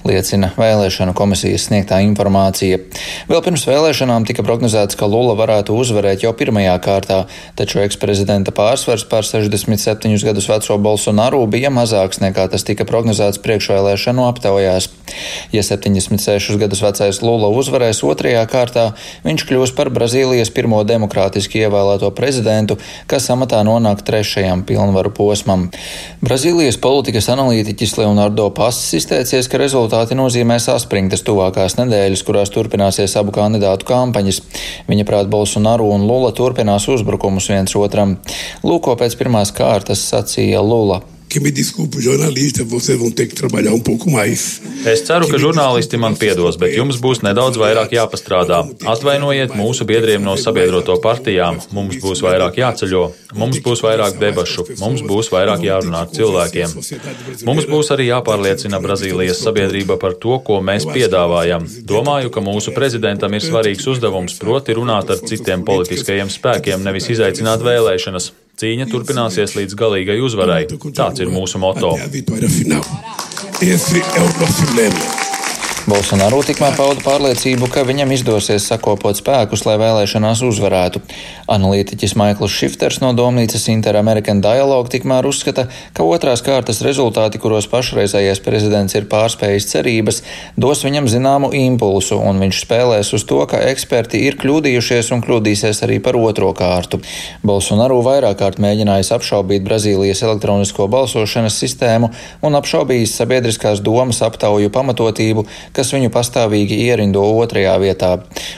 liecina 0.09 0.49
vēlēšanu 0.57 1.13
komisijas 1.13 1.69
sniegtā 1.69 2.01
informācija. 2.07 2.81
Vēl 3.29 3.41
pirms 3.45 3.69
vēlēšanām 3.69 4.25
tika 4.25 4.41
prognozēts, 4.49 4.97
ka 4.97 5.05
Lula 5.05 5.37
varētu 5.37 5.77
uzvarēt 5.77 6.25
jau 6.25 6.33
pirmajā 6.33 6.73
kārtā, 6.81 7.29
taču 7.53 7.85
eksprezidenta 7.85 8.49
pārsvars 8.49 9.05
par 9.13 9.29
67 9.29 10.25
gadus 10.25 10.49
veco 10.49 10.73
Bolsonaru 10.89 11.45
bija 11.45 11.69
mazāks 11.69 12.17
nekā 12.25 12.49
tas 12.49 12.65
tika 12.65 12.81
prognozēts 12.89 13.37
priekšvēlēšanu 13.45 14.25
aptaujā 14.25 14.54
aptaujās. 14.55 14.89
Ja 15.53 15.61
76 15.63 16.57
gadus 16.57 16.81
vecais 16.81 17.21
Lula 17.21 17.47
uzvarēs 17.53 18.01
otrajā 18.03 18.41
kārtā, 18.49 18.93
viņš 19.23 19.45
kļūs 19.47 19.73
par 19.77 19.91
Brazīlijas 19.93 20.51
pirmo 20.51 20.81
demokrātiski 20.83 21.61
ievēlēto 21.63 22.09
prezidentu, 22.15 22.77
kas 23.07 23.29
amatā 23.29 23.61
nonāk 23.63 24.01
trešajam 24.05 24.65
pilnvaru 24.65 25.13
posmam. 25.15 25.69
Brazīlijas 26.25 26.79
politikas 26.81 27.29
analītiķis 27.31 27.97
Leonardo 28.01 28.49
Passis 28.55 29.01
izteicies, 29.01 29.47
ka 29.47 29.61
rezultāti 29.61 30.17
nozīmē 30.17 30.57
saspringtas 30.59 31.23
tuvākās 31.23 31.77
nedēļas, 31.79 32.25
kurās 32.25 32.51
turpināsies 32.51 33.15
abu 33.21 33.35
kandidātu 33.35 33.87
kampaņas. 33.87 34.41
Viņa 34.89 35.07
prāt 35.07 35.31
Bolsonaru 35.31 35.91
un 35.93 36.07
Lula 36.09 36.33
turpinās 36.35 36.89
uzbrukumus 36.91 37.51
viens 37.53 37.77
otram. 37.77 38.17
Lūko 38.65 38.97
pēc 38.99 39.19
pirmās 39.21 39.53
kārtas 39.55 40.03
sacīja 40.09 40.65
Lula. 40.65 41.03
Que 41.29 41.39
me 41.39 41.51
desculpe, 41.51 42.01
jornalistas, 42.01 42.65
vocês 42.67 42.97
vão 42.97 43.11
ter 43.11 43.27
que 43.27 43.35
trabalhar 43.35 43.73
um 43.73 43.79
pouco 43.79 44.09
mais. 44.09 44.61
Es 44.85 45.01
ceru, 45.01 45.27
ka 45.27 45.37
žurnālisti 45.41 45.97
man 45.97 46.15
piedos, 46.15 46.55
bet 46.61 46.75
jums 46.77 46.99
būs 47.01 47.23
nedaudz 47.25 47.57
vairāk 47.57 47.95
jāpastrādā. 47.97 48.61
Atvainojiet 48.85 49.55
mūsu 49.57 49.87
biedriem 49.89 50.21
no 50.21 50.35
sabiedroto 50.37 50.95
partijām, 51.01 51.57
mums 51.73 51.97
būs 52.03 52.21
vairāk 52.25 52.61
jāceļo, 52.61 53.03
mums 53.41 53.59
būs 53.65 53.81
vairāk 53.81 54.19
debašu, 54.21 54.67
mums 54.83 55.01
būs 55.01 55.31
vairāk 55.33 55.65
jārunā 55.65 56.05
ar 56.05 56.13
cilvēkiem. 56.13 56.77
Mums 57.49 57.67
būs 57.71 57.91
arī 57.97 58.11
jāpārliecina 58.11 58.79
Brazīlijas 58.83 59.41
sabiedrība 59.41 59.97
par 59.97 60.15
to, 60.21 60.37
ko 60.45 60.61
mēs 60.61 60.85
piedāvājam. 60.85 61.65
Domāju, 61.89 62.29
ka 62.29 62.45
mūsu 62.45 62.75
prezidentam 62.77 63.33
ir 63.33 63.43
svarīgs 63.43 63.89
uzdevums, 63.89 64.37
proti 64.39 64.77
runāt 64.77 65.09
ar 65.09 65.25
citiem 65.25 65.65
politiskajiem 65.65 66.29
spēkiem, 66.29 66.85
nevis 66.85 67.09
izaicināt 67.17 67.65
vēlēšanas. 67.65 68.31
Cīņa 68.55 68.87
turpināsies 68.91 69.55
līdz 69.57 69.75
galīgai 69.79 70.19
uzvarai. 70.23 70.63
Tāds 70.95 71.23
ir 71.23 71.31
mūsu 71.33 71.59
moto. 71.59 71.95
Bolsonaro 75.85 76.39
tikmēr 76.41 76.73
pauda 76.73 76.97
pārliecību, 77.05 77.67
ka 77.69 77.83
viņam 77.85 78.09
izdosies 78.15 78.63
sakopot 78.65 79.19
spēkus, 79.19 79.67
lai 79.67 79.75
vēlēšanās 79.77 80.39
uzvarētu. 80.47 80.97
Analītiķis 81.53 82.15
Maikls 82.17 82.55
Šifters 82.57 82.97
no 83.03 83.11
domnīcas 83.13 83.67
Inter-American 83.69 84.41
Dialogue 84.41 84.89
tikmēr 84.89 85.27
uzskata, 85.29 85.67
ka 85.93 86.07
otrās 86.09 86.41
kārtas 86.41 86.81
rezultāti, 86.81 87.37
kuros 87.43 87.67
pašreizējais 87.69 88.41
prezidents 88.41 88.97
ir 88.97 89.05
pārspējis 89.11 89.67
cerības, 89.75 90.23
dos 90.57 90.81
viņam 90.87 91.05
zināmu 91.13 91.51
impulsu, 91.53 92.17
un 92.17 92.41
viņš 92.41 92.63
spēlēs 92.63 93.13
uz 93.13 93.27
to, 93.29 93.43
ka 93.45 93.61
eksperti 93.69 94.23
ir 94.25 94.39
kļūdījušies 94.41 95.13
un 95.13 95.21
kļūdīsies 95.21 95.83
arī 95.85 95.99
par 96.01 96.17
otro 96.17 96.49
kārtu. 96.57 96.97
Bolsonaro 97.45 98.01
vairāk 98.09 98.41
kārt 98.41 98.57
mēģinājis 98.65 99.13
apšaubīt 99.19 99.61
Brazīlijas 99.69 100.25
elektronisko 100.25 100.89
balsošanas 100.89 101.61
sistēmu 101.61 102.09
un 102.41 102.57
apšaubījis 102.63 103.15
sabiedriskās 103.21 103.85
domas 103.85 104.25
aptauju 104.25 104.73
pamatotību, 104.73 105.45
kas 105.75 105.93
viņu 105.95 106.11
pastāvīgi 106.13 106.79
ierindo 106.87 107.23
otrajā 107.39 107.75
vietā, 107.81 108.11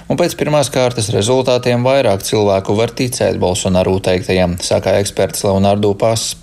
un 0.08 0.20
pēc 0.20 0.38
pirmās 0.40 0.72
kārtas 0.74 1.12
rezultātiem 1.14 1.86
vairāk 1.88 2.26
cilvēku 2.28 2.78
var 2.78 2.94
ticēt 2.98 3.40
Bolsonaru 3.42 3.98
teiktajam, 4.06 4.58
saka 4.64 4.98
eksperts 5.02 5.46
Leonardo 5.48 5.94
Pass. 5.98 6.38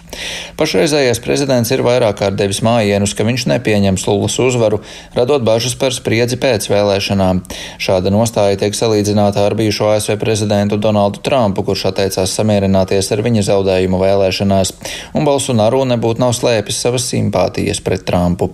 Pašreizējais 0.59 1.20
prezidents 1.24 1.70
ir 1.74 1.83
vairāk 1.87 2.18
kārt 2.20 2.38
devis 2.38 2.61
mājienus, 2.64 3.14
ka 3.16 3.27
viņš 3.27 3.46
nepieņems 3.50 4.07
Lulas 4.09 4.38
uzvaru, 4.42 4.81
radot 5.16 5.44
bažas 5.46 5.77
par 5.79 5.94
spriedzi 5.96 6.38
pēc 6.40 6.68
vēlēšanām. 6.72 7.42
Šāda 7.83 8.12
nostāja 8.14 8.59
tiek 8.61 8.77
salīdzināta 8.77 9.44
ar 9.44 9.57
bijušo 9.59 9.90
ASV 9.94 10.18
prezidentu 10.22 10.79
Donaldu 10.81 11.22
Trumpu, 11.24 11.66
kurš 11.66 11.88
atteicās 11.92 12.35
samierināties 12.38 13.11
ar 13.14 13.24
viņa 13.27 13.46
zaudējumu 13.50 14.03
vēlēšanās, 14.03 14.74
un 15.14 15.27
Bolsonaru 15.29 15.85
nebūtu 15.94 16.24
nav 16.24 16.37
slēpis 16.37 16.85
savas 16.87 17.09
simpātijas 17.12 17.83
pret 17.85 18.07
Trumpu. 18.09 18.53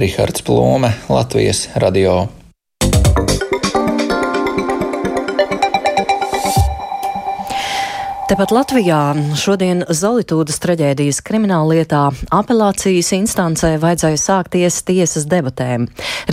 Rihards 0.00 0.44
Plūme, 0.46 0.92
Latvijas 1.12 1.68
radio. 1.76 2.26
Tepat 8.26 8.50
Latvijā 8.50 9.14
šodien 9.38 9.84
Zolitūdas 9.86 10.56
traģēdijas 10.58 11.20
krimināla 11.22 11.76
lietā 11.76 12.00
apelācijas 12.34 13.12
instancē 13.14 13.76
vajadzēja 13.78 14.18
sākties 14.18 14.80
tiesas 14.88 15.28
debatēm. 15.30 15.84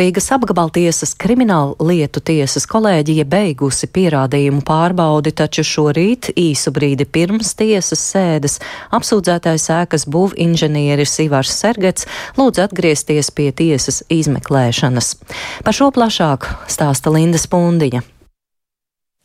Rīgas 0.01 0.31
apgabaltiesas 0.33 1.13
krimināla 1.21 1.75
lietu 1.85 2.23
tiesas 2.25 2.65
kolēģija 2.71 3.27
beigusi 3.29 3.91
pierādījumu 3.93 4.63
pārbaudi, 4.65 5.35
taču 5.37 5.61
šorīt 5.61 6.31
īsu 6.33 6.73
brīdi 6.73 7.05
pirms 7.05 7.53
tiesas 7.61 8.01
sēdes 8.09 8.57
apsūdzētais 8.89 9.67
ēkas 9.77 10.07
būv 10.09 10.33
inženieris 10.47 11.13
Ivars 11.27 11.53
Sergets 11.53 12.09
lūdz 12.41 12.63
atgriezties 12.65 13.29
pie 13.29 13.51
tiesas 13.53 14.01
izmeklēšanas. 14.09 15.13
Par 15.61 15.77
šo 15.77 15.93
plašāk 15.93 16.49
stāsta 16.73 17.13
Linda 17.13 17.37
Spundiņa. 17.37 18.01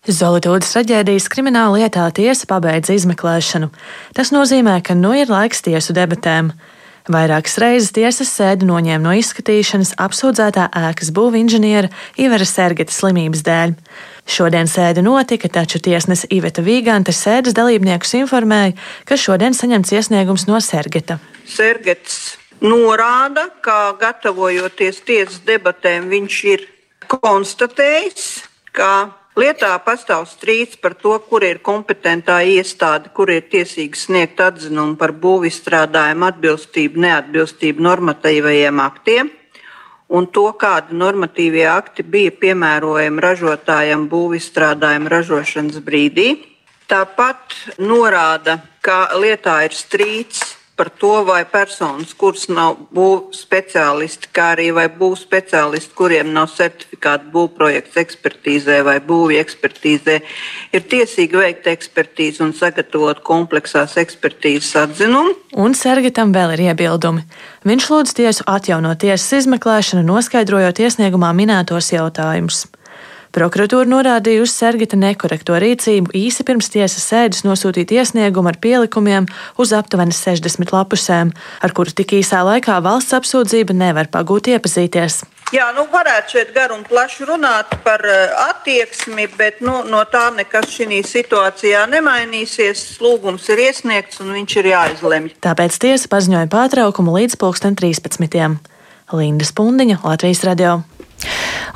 Zolītūdas 0.06 0.70
traģēdijas 0.72 1.26
krimināla 1.28 1.82
lietā 1.82 2.06
tiesa 2.14 2.46
pabeidza 2.48 2.94
izmeklēšanu. 2.94 3.68
Tas 4.16 4.30
nozīmē, 4.32 4.78
ka 4.86 4.94
nu 4.94 5.10
ir 5.18 5.28
laiks 5.28 5.64
tiesu 5.66 5.92
debatēm. 5.96 6.52
Vairākas 7.08 7.56
reizes 7.60 7.92
tiesas 7.96 8.30
sēdi 8.30 8.68
noņēma 8.68 9.00
no 9.00 9.14
izskatīšanas 9.16 9.94
apsūdzētā 10.00 10.68
ēkas 10.76 11.10
būvinženiera 11.16 11.88
Ivera 12.20 12.46
Sergeta 12.48 12.92
slimības 12.92 13.42
dēļ. 13.46 13.74
Šodien 14.28 14.68
sēde 14.68 15.02
notika, 15.04 15.48
taču 15.48 15.80
tiesnese 15.80 16.28
Iveta 16.30 16.60
Vīganta 16.64 17.14
sēdes 17.16 17.56
dalībniekus 17.56 18.12
informēja, 18.20 18.76
ka 19.08 19.16
šodien 19.16 19.56
saņemts 19.56 19.94
iesniegums 19.96 20.44
no 20.50 20.60
Sergeta. 20.60 21.16
Sergets 21.48 22.36
norāda, 22.60 23.48
ka 23.64 23.96
gatavojoties 24.00 25.00
tiesas 25.08 25.40
debatēm, 25.48 26.10
viņš 26.12 26.42
ir 26.52 26.68
konstatējis, 27.08 28.28
ka 28.76 28.92
Lietā 29.38 29.70
pastāv 29.86 30.24
strīds 30.26 30.78
par 30.82 30.96
to, 30.98 31.12
kur 31.30 31.44
ir 31.46 31.60
kompetentā 31.62 32.40
iestāde, 32.42 33.12
kur 33.14 33.30
ir 33.30 33.44
tiesīgs 33.46 34.08
sniegt 34.08 34.40
atzinumu 34.42 34.96
par 34.98 35.12
būvizstrādājumu 35.14 36.26
atbilstību, 36.26 36.98
neatbilstību 37.04 37.84
normatīvajiem 37.86 38.80
aktiem 38.82 39.30
un 40.08 40.26
to, 40.32 40.48
kādi 40.58 40.96
normatīvie 40.96 41.66
akti 41.70 42.02
bija 42.02 42.32
piemērojami 42.40 43.22
ražotājam 43.22 44.08
būvizstrādājuma 44.10 45.12
ražošanas 45.12 45.82
brīdī. 45.84 46.30
Tāpat 46.88 47.54
norāda, 47.78 48.58
ka 48.80 49.10
lietā 49.20 49.60
ir 49.68 49.76
strīds 49.76 50.56
par 50.78 50.90
to, 50.94 51.24
vai 51.26 51.42
personas, 51.44 52.14
kuras 52.14 52.46
nav 52.48 52.78
būvniecības 52.94 53.42
speciālisti, 53.42 54.30
kā 54.34 54.52
arī 54.54 54.68
vai 54.76 54.86
būvniecības 54.86 55.24
speciālisti, 55.26 55.94
kuriem 55.98 56.30
nav 56.34 56.52
certifikāta 56.54 57.26
būvprojekta 57.32 58.00
ekspertīzē 58.04 58.78
vai 58.86 58.96
būvju 59.04 59.40
ekspertīzē, 59.42 60.16
ir 60.72 60.86
tiesīgi 60.92 61.42
veikt 61.42 61.66
ekspertīzi 61.72 62.44
un 62.46 62.54
sagatavot 62.56 63.24
kompleksās 63.26 63.98
ekspertīzes 64.00 64.76
atzinumu. 64.84 65.34
Un 65.58 65.74
Sergetam 65.74 66.32
vēl 66.36 66.54
ir 66.56 66.66
iebildumi. 66.70 67.26
Viņš 67.68 67.90
lūdz 67.92 68.16
tiesu 68.22 68.46
atjaunot 68.46 69.02
tiesas 69.02 69.42
izmeklēšanu, 69.42 70.06
noskaidrojot 70.06 70.82
iesniegumā 70.86 71.34
minētos 71.36 71.92
jautājumus. 71.96 72.66
Prokuratūra 73.36 73.84
norādīja 73.88 74.42
uz 74.44 74.52
Sergita 74.56 74.96
nekorekto 74.96 75.56
rīcību 75.60 76.14
īsi 76.16 76.46
pirms 76.48 76.70
tiesas 76.72 77.04
sēdes 77.10 77.44
nosūtīt 77.44 77.92
iesniegumu 77.92 78.48
ar 78.52 78.56
pielikumiem 78.62 79.28
uz 79.60 79.74
aptuveni 79.76 80.16
60 80.16 80.72
lapusēm, 80.72 81.34
ar 81.60 81.74
kuru 81.76 81.92
tik 81.92 82.16
īsā 82.20 82.40
laikā 82.48 82.78
valsts 82.84 83.16
apsūdzība 83.18 83.76
nevar 83.76 84.08
pagūt 84.12 84.48
iepazīties. 84.54 85.22
Jā, 85.48 85.70
nu 85.72 85.86
varētu 85.88 86.34
šeit 86.34 86.50
garu 86.52 86.76
un 86.76 86.82
plaši 86.84 87.24
runāt 87.28 87.70
par 87.84 88.02
uh, 88.04 88.34
attieksmi, 88.50 89.24
bet 89.38 89.62
nu, 89.64 89.78
no 89.88 90.02
tā 90.08 90.26
nekas 90.36 90.68
šī 90.74 91.00
situācijā 91.08 91.86
nemainīsies. 91.88 92.84
Lūgums 93.00 93.48
ir 93.54 93.64
iesniegts 93.68 94.20
un 94.24 94.34
viņš 94.36 94.58
ir 94.60 94.70
jāizlemj. 94.74 95.32
Tāpēc 95.44 95.80
tiesa 95.80 96.12
paziņoja 96.12 96.52
pārtraukumu 96.52 97.16
līdz 97.16 97.40
2013. 97.40 98.60
Linda 99.16 99.48
Spundiņa, 99.48 100.02
Latvijas 100.04 100.44
radio. 100.44 100.80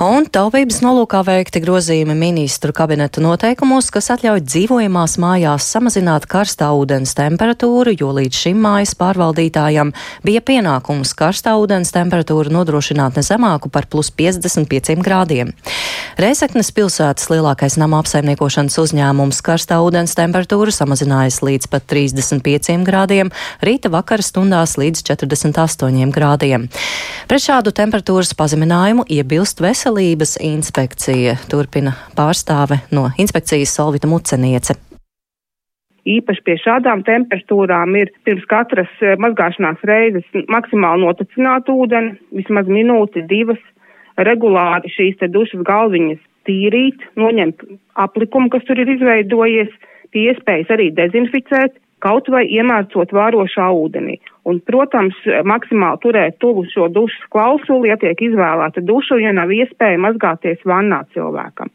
Un 0.03 0.25
taupības 0.33 0.81
nolūkā 0.83 1.21
veikti 1.27 1.61
grozījumi 1.63 2.15
ministru 2.19 2.73
kabineta 2.75 3.21
noteikumos, 3.23 3.91
kas 3.93 4.09
atļauj 4.15 4.41
dzīvojamās 4.47 5.19
mājās 5.23 5.67
samazināt 5.75 6.25
karstā 6.31 6.71
ūdens 6.75 7.13
temperatūru, 7.19 7.93
jo 8.01 8.09
līdz 8.17 8.41
šim 8.45 8.63
mājas 8.65 8.95
pārvaldītājam 8.99 9.93
bija 10.25 10.43
pienākums 10.43 11.13
karstā 11.19 11.55
ūdens 11.61 11.93
temperatūru 11.95 12.51
nodrošināt 12.55 13.21
nezemāku 13.21 13.71
par 13.71 13.87
plus 13.93 14.11
55 14.11 14.97
grādiem. 15.05 15.53
Reizeknes 16.19 16.73
pilsētas 16.75 17.29
lielākais 17.31 17.77
nama 17.81 18.01
apsaimniekošanas 18.03 18.79
uzņēmums 18.83 19.43
karstā 19.45 19.79
ūdens 19.85 20.17
temperatūru 20.19 20.75
samazinājis 20.75 21.43
līdz 21.45 21.71
pat 21.73 21.87
35 21.93 22.81
grādiem, 22.89 23.31
rīta 23.63 23.93
vakara 23.93 24.25
stundās 24.25 24.79
līdz 24.81 25.05
48 25.13 26.11
grādiem. 26.17 26.67
Pret 27.29 27.47
šādu 27.47 27.77
temperatūras 27.77 28.35
pazeminājumu 28.39 29.07
iebilst 29.09 29.32
veselības 29.33 29.63
veselības 29.65 30.35
inspekcija, 30.45 31.39
turpina 31.49 31.95
pārstāve 32.17 32.83
no 32.93 33.07
inspekcijas 33.23 33.73
Solvita 33.79 34.11
Muceniece. 34.11 34.77
Īpaši 36.05 36.43
pie 36.45 36.57
šādām 36.61 37.05
temperatūrām 37.07 37.95
ir 37.97 38.11
pirms 38.27 38.45
katras 38.51 38.91
eh, 39.01 39.15
mazgāšanās 39.23 39.81
reizes 39.89 40.27
maksimāli 40.53 41.07
notecināt 41.07 41.71
ūdeni, 41.73 42.17
vismaz 42.37 42.69
minūti, 42.69 43.23
divas, 43.31 43.63
regulāri 44.19 44.91
šīs 44.93 45.23
dušas 45.33 45.63
galviņas 45.65 46.21
tīrīt, 46.49 47.07
noņemt 47.17 47.63
aplikumu, 48.05 48.51
kas 48.53 48.67
tur 48.69 48.83
ir 48.83 48.91
izveidojies, 48.99 49.71
pie 50.13 50.27
iespējas 50.33 50.75
arī 50.75 50.91
dezinficēt, 50.99 51.79
kaut 52.03 52.29
vai 52.33 52.43
iemērcot 52.51 53.15
vārošā 53.15 53.69
ūdenī. 53.79 54.19
Un, 54.49 54.59
protams, 54.67 55.17
maksimāli 55.47 56.03
turēt 56.03 56.39
tuvu 56.43 56.65
šo 56.73 56.89
dušas 56.93 57.29
klausuli, 57.35 57.93
ja 57.93 57.99
tiek 58.01 58.19
izvēlēta 58.29 58.83
duša, 58.85 59.21
ja 59.23 59.33
nav 59.37 59.53
iespēja 59.55 60.01
mazgāties 60.03 60.63
vannā 60.67 61.05
cilvēkam. 61.15 61.71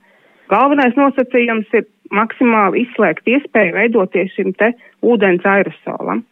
Galvenais 0.51 0.95
nosacījums 0.99 1.71
ir 1.75 1.87
maksimāli 2.15 2.85
izslēgt 2.85 3.27
iespēju 3.27 3.75
veidoties 3.75 4.31
šim 4.35 4.53
te 4.59 4.71
ūdens 5.03 5.47
aerosolam. 5.47 6.23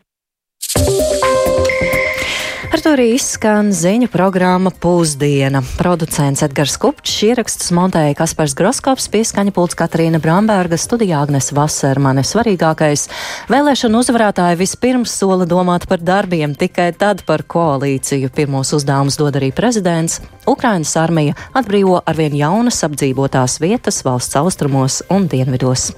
Ar 2.74 2.82
to 2.82 2.92
arī 2.96 3.12
izskan 3.14 3.70
ziņu 3.76 4.08
programma 4.10 4.72
Pusdiena. 4.82 5.62
Producents 5.78 6.42
Edgars 6.46 6.78
Kupčs, 6.82 7.18
ierakstus 7.28 7.70
montēja 7.76 8.16
Kaspars 8.18 8.56
Groskops, 8.58 9.06
pieskaņa 9.14 9.54
pults 9.54 9.78
Katrīna 9.78 10.22
Bramberga, 10.24 10.80
studijā 10.80 11.20
Agnes 11.22 11.52
Vasermane. 11.54 12.24
Svarīgākais- 12.26 13.06
vēlēšana 13.54 14.02
uzvarētāji 14.02 14.60
vispirms 14.64 15.14
sola 15.14 15.46
domāt 15.46 15.88
par 15.88 16.00
darbiem, 16.00 16.56
tikai 16.56 16.92
tad 16.98 17.26
par 17.26 17.44
koalīciju. 17.44 18.32
Pirmos 18.34 18.74
uzdevumus 18.74 19.18
dod 19.18 19.36
arī 19.36 19.52
prezidents. 19.54 20.22
Ukrainas 20.48 20.96
armija 20.96 21.36
atbrīvo 21.54 22.02
arvien 22.06 22.34
jaunas 22.34 22.82
apdzīvotās 22.82 23.60
vietas 23.60 24.02
valsts 24.04 24.36
austrumos 24.36 25.04
un 25.10 25.28
dienvidos. 25.28 25.92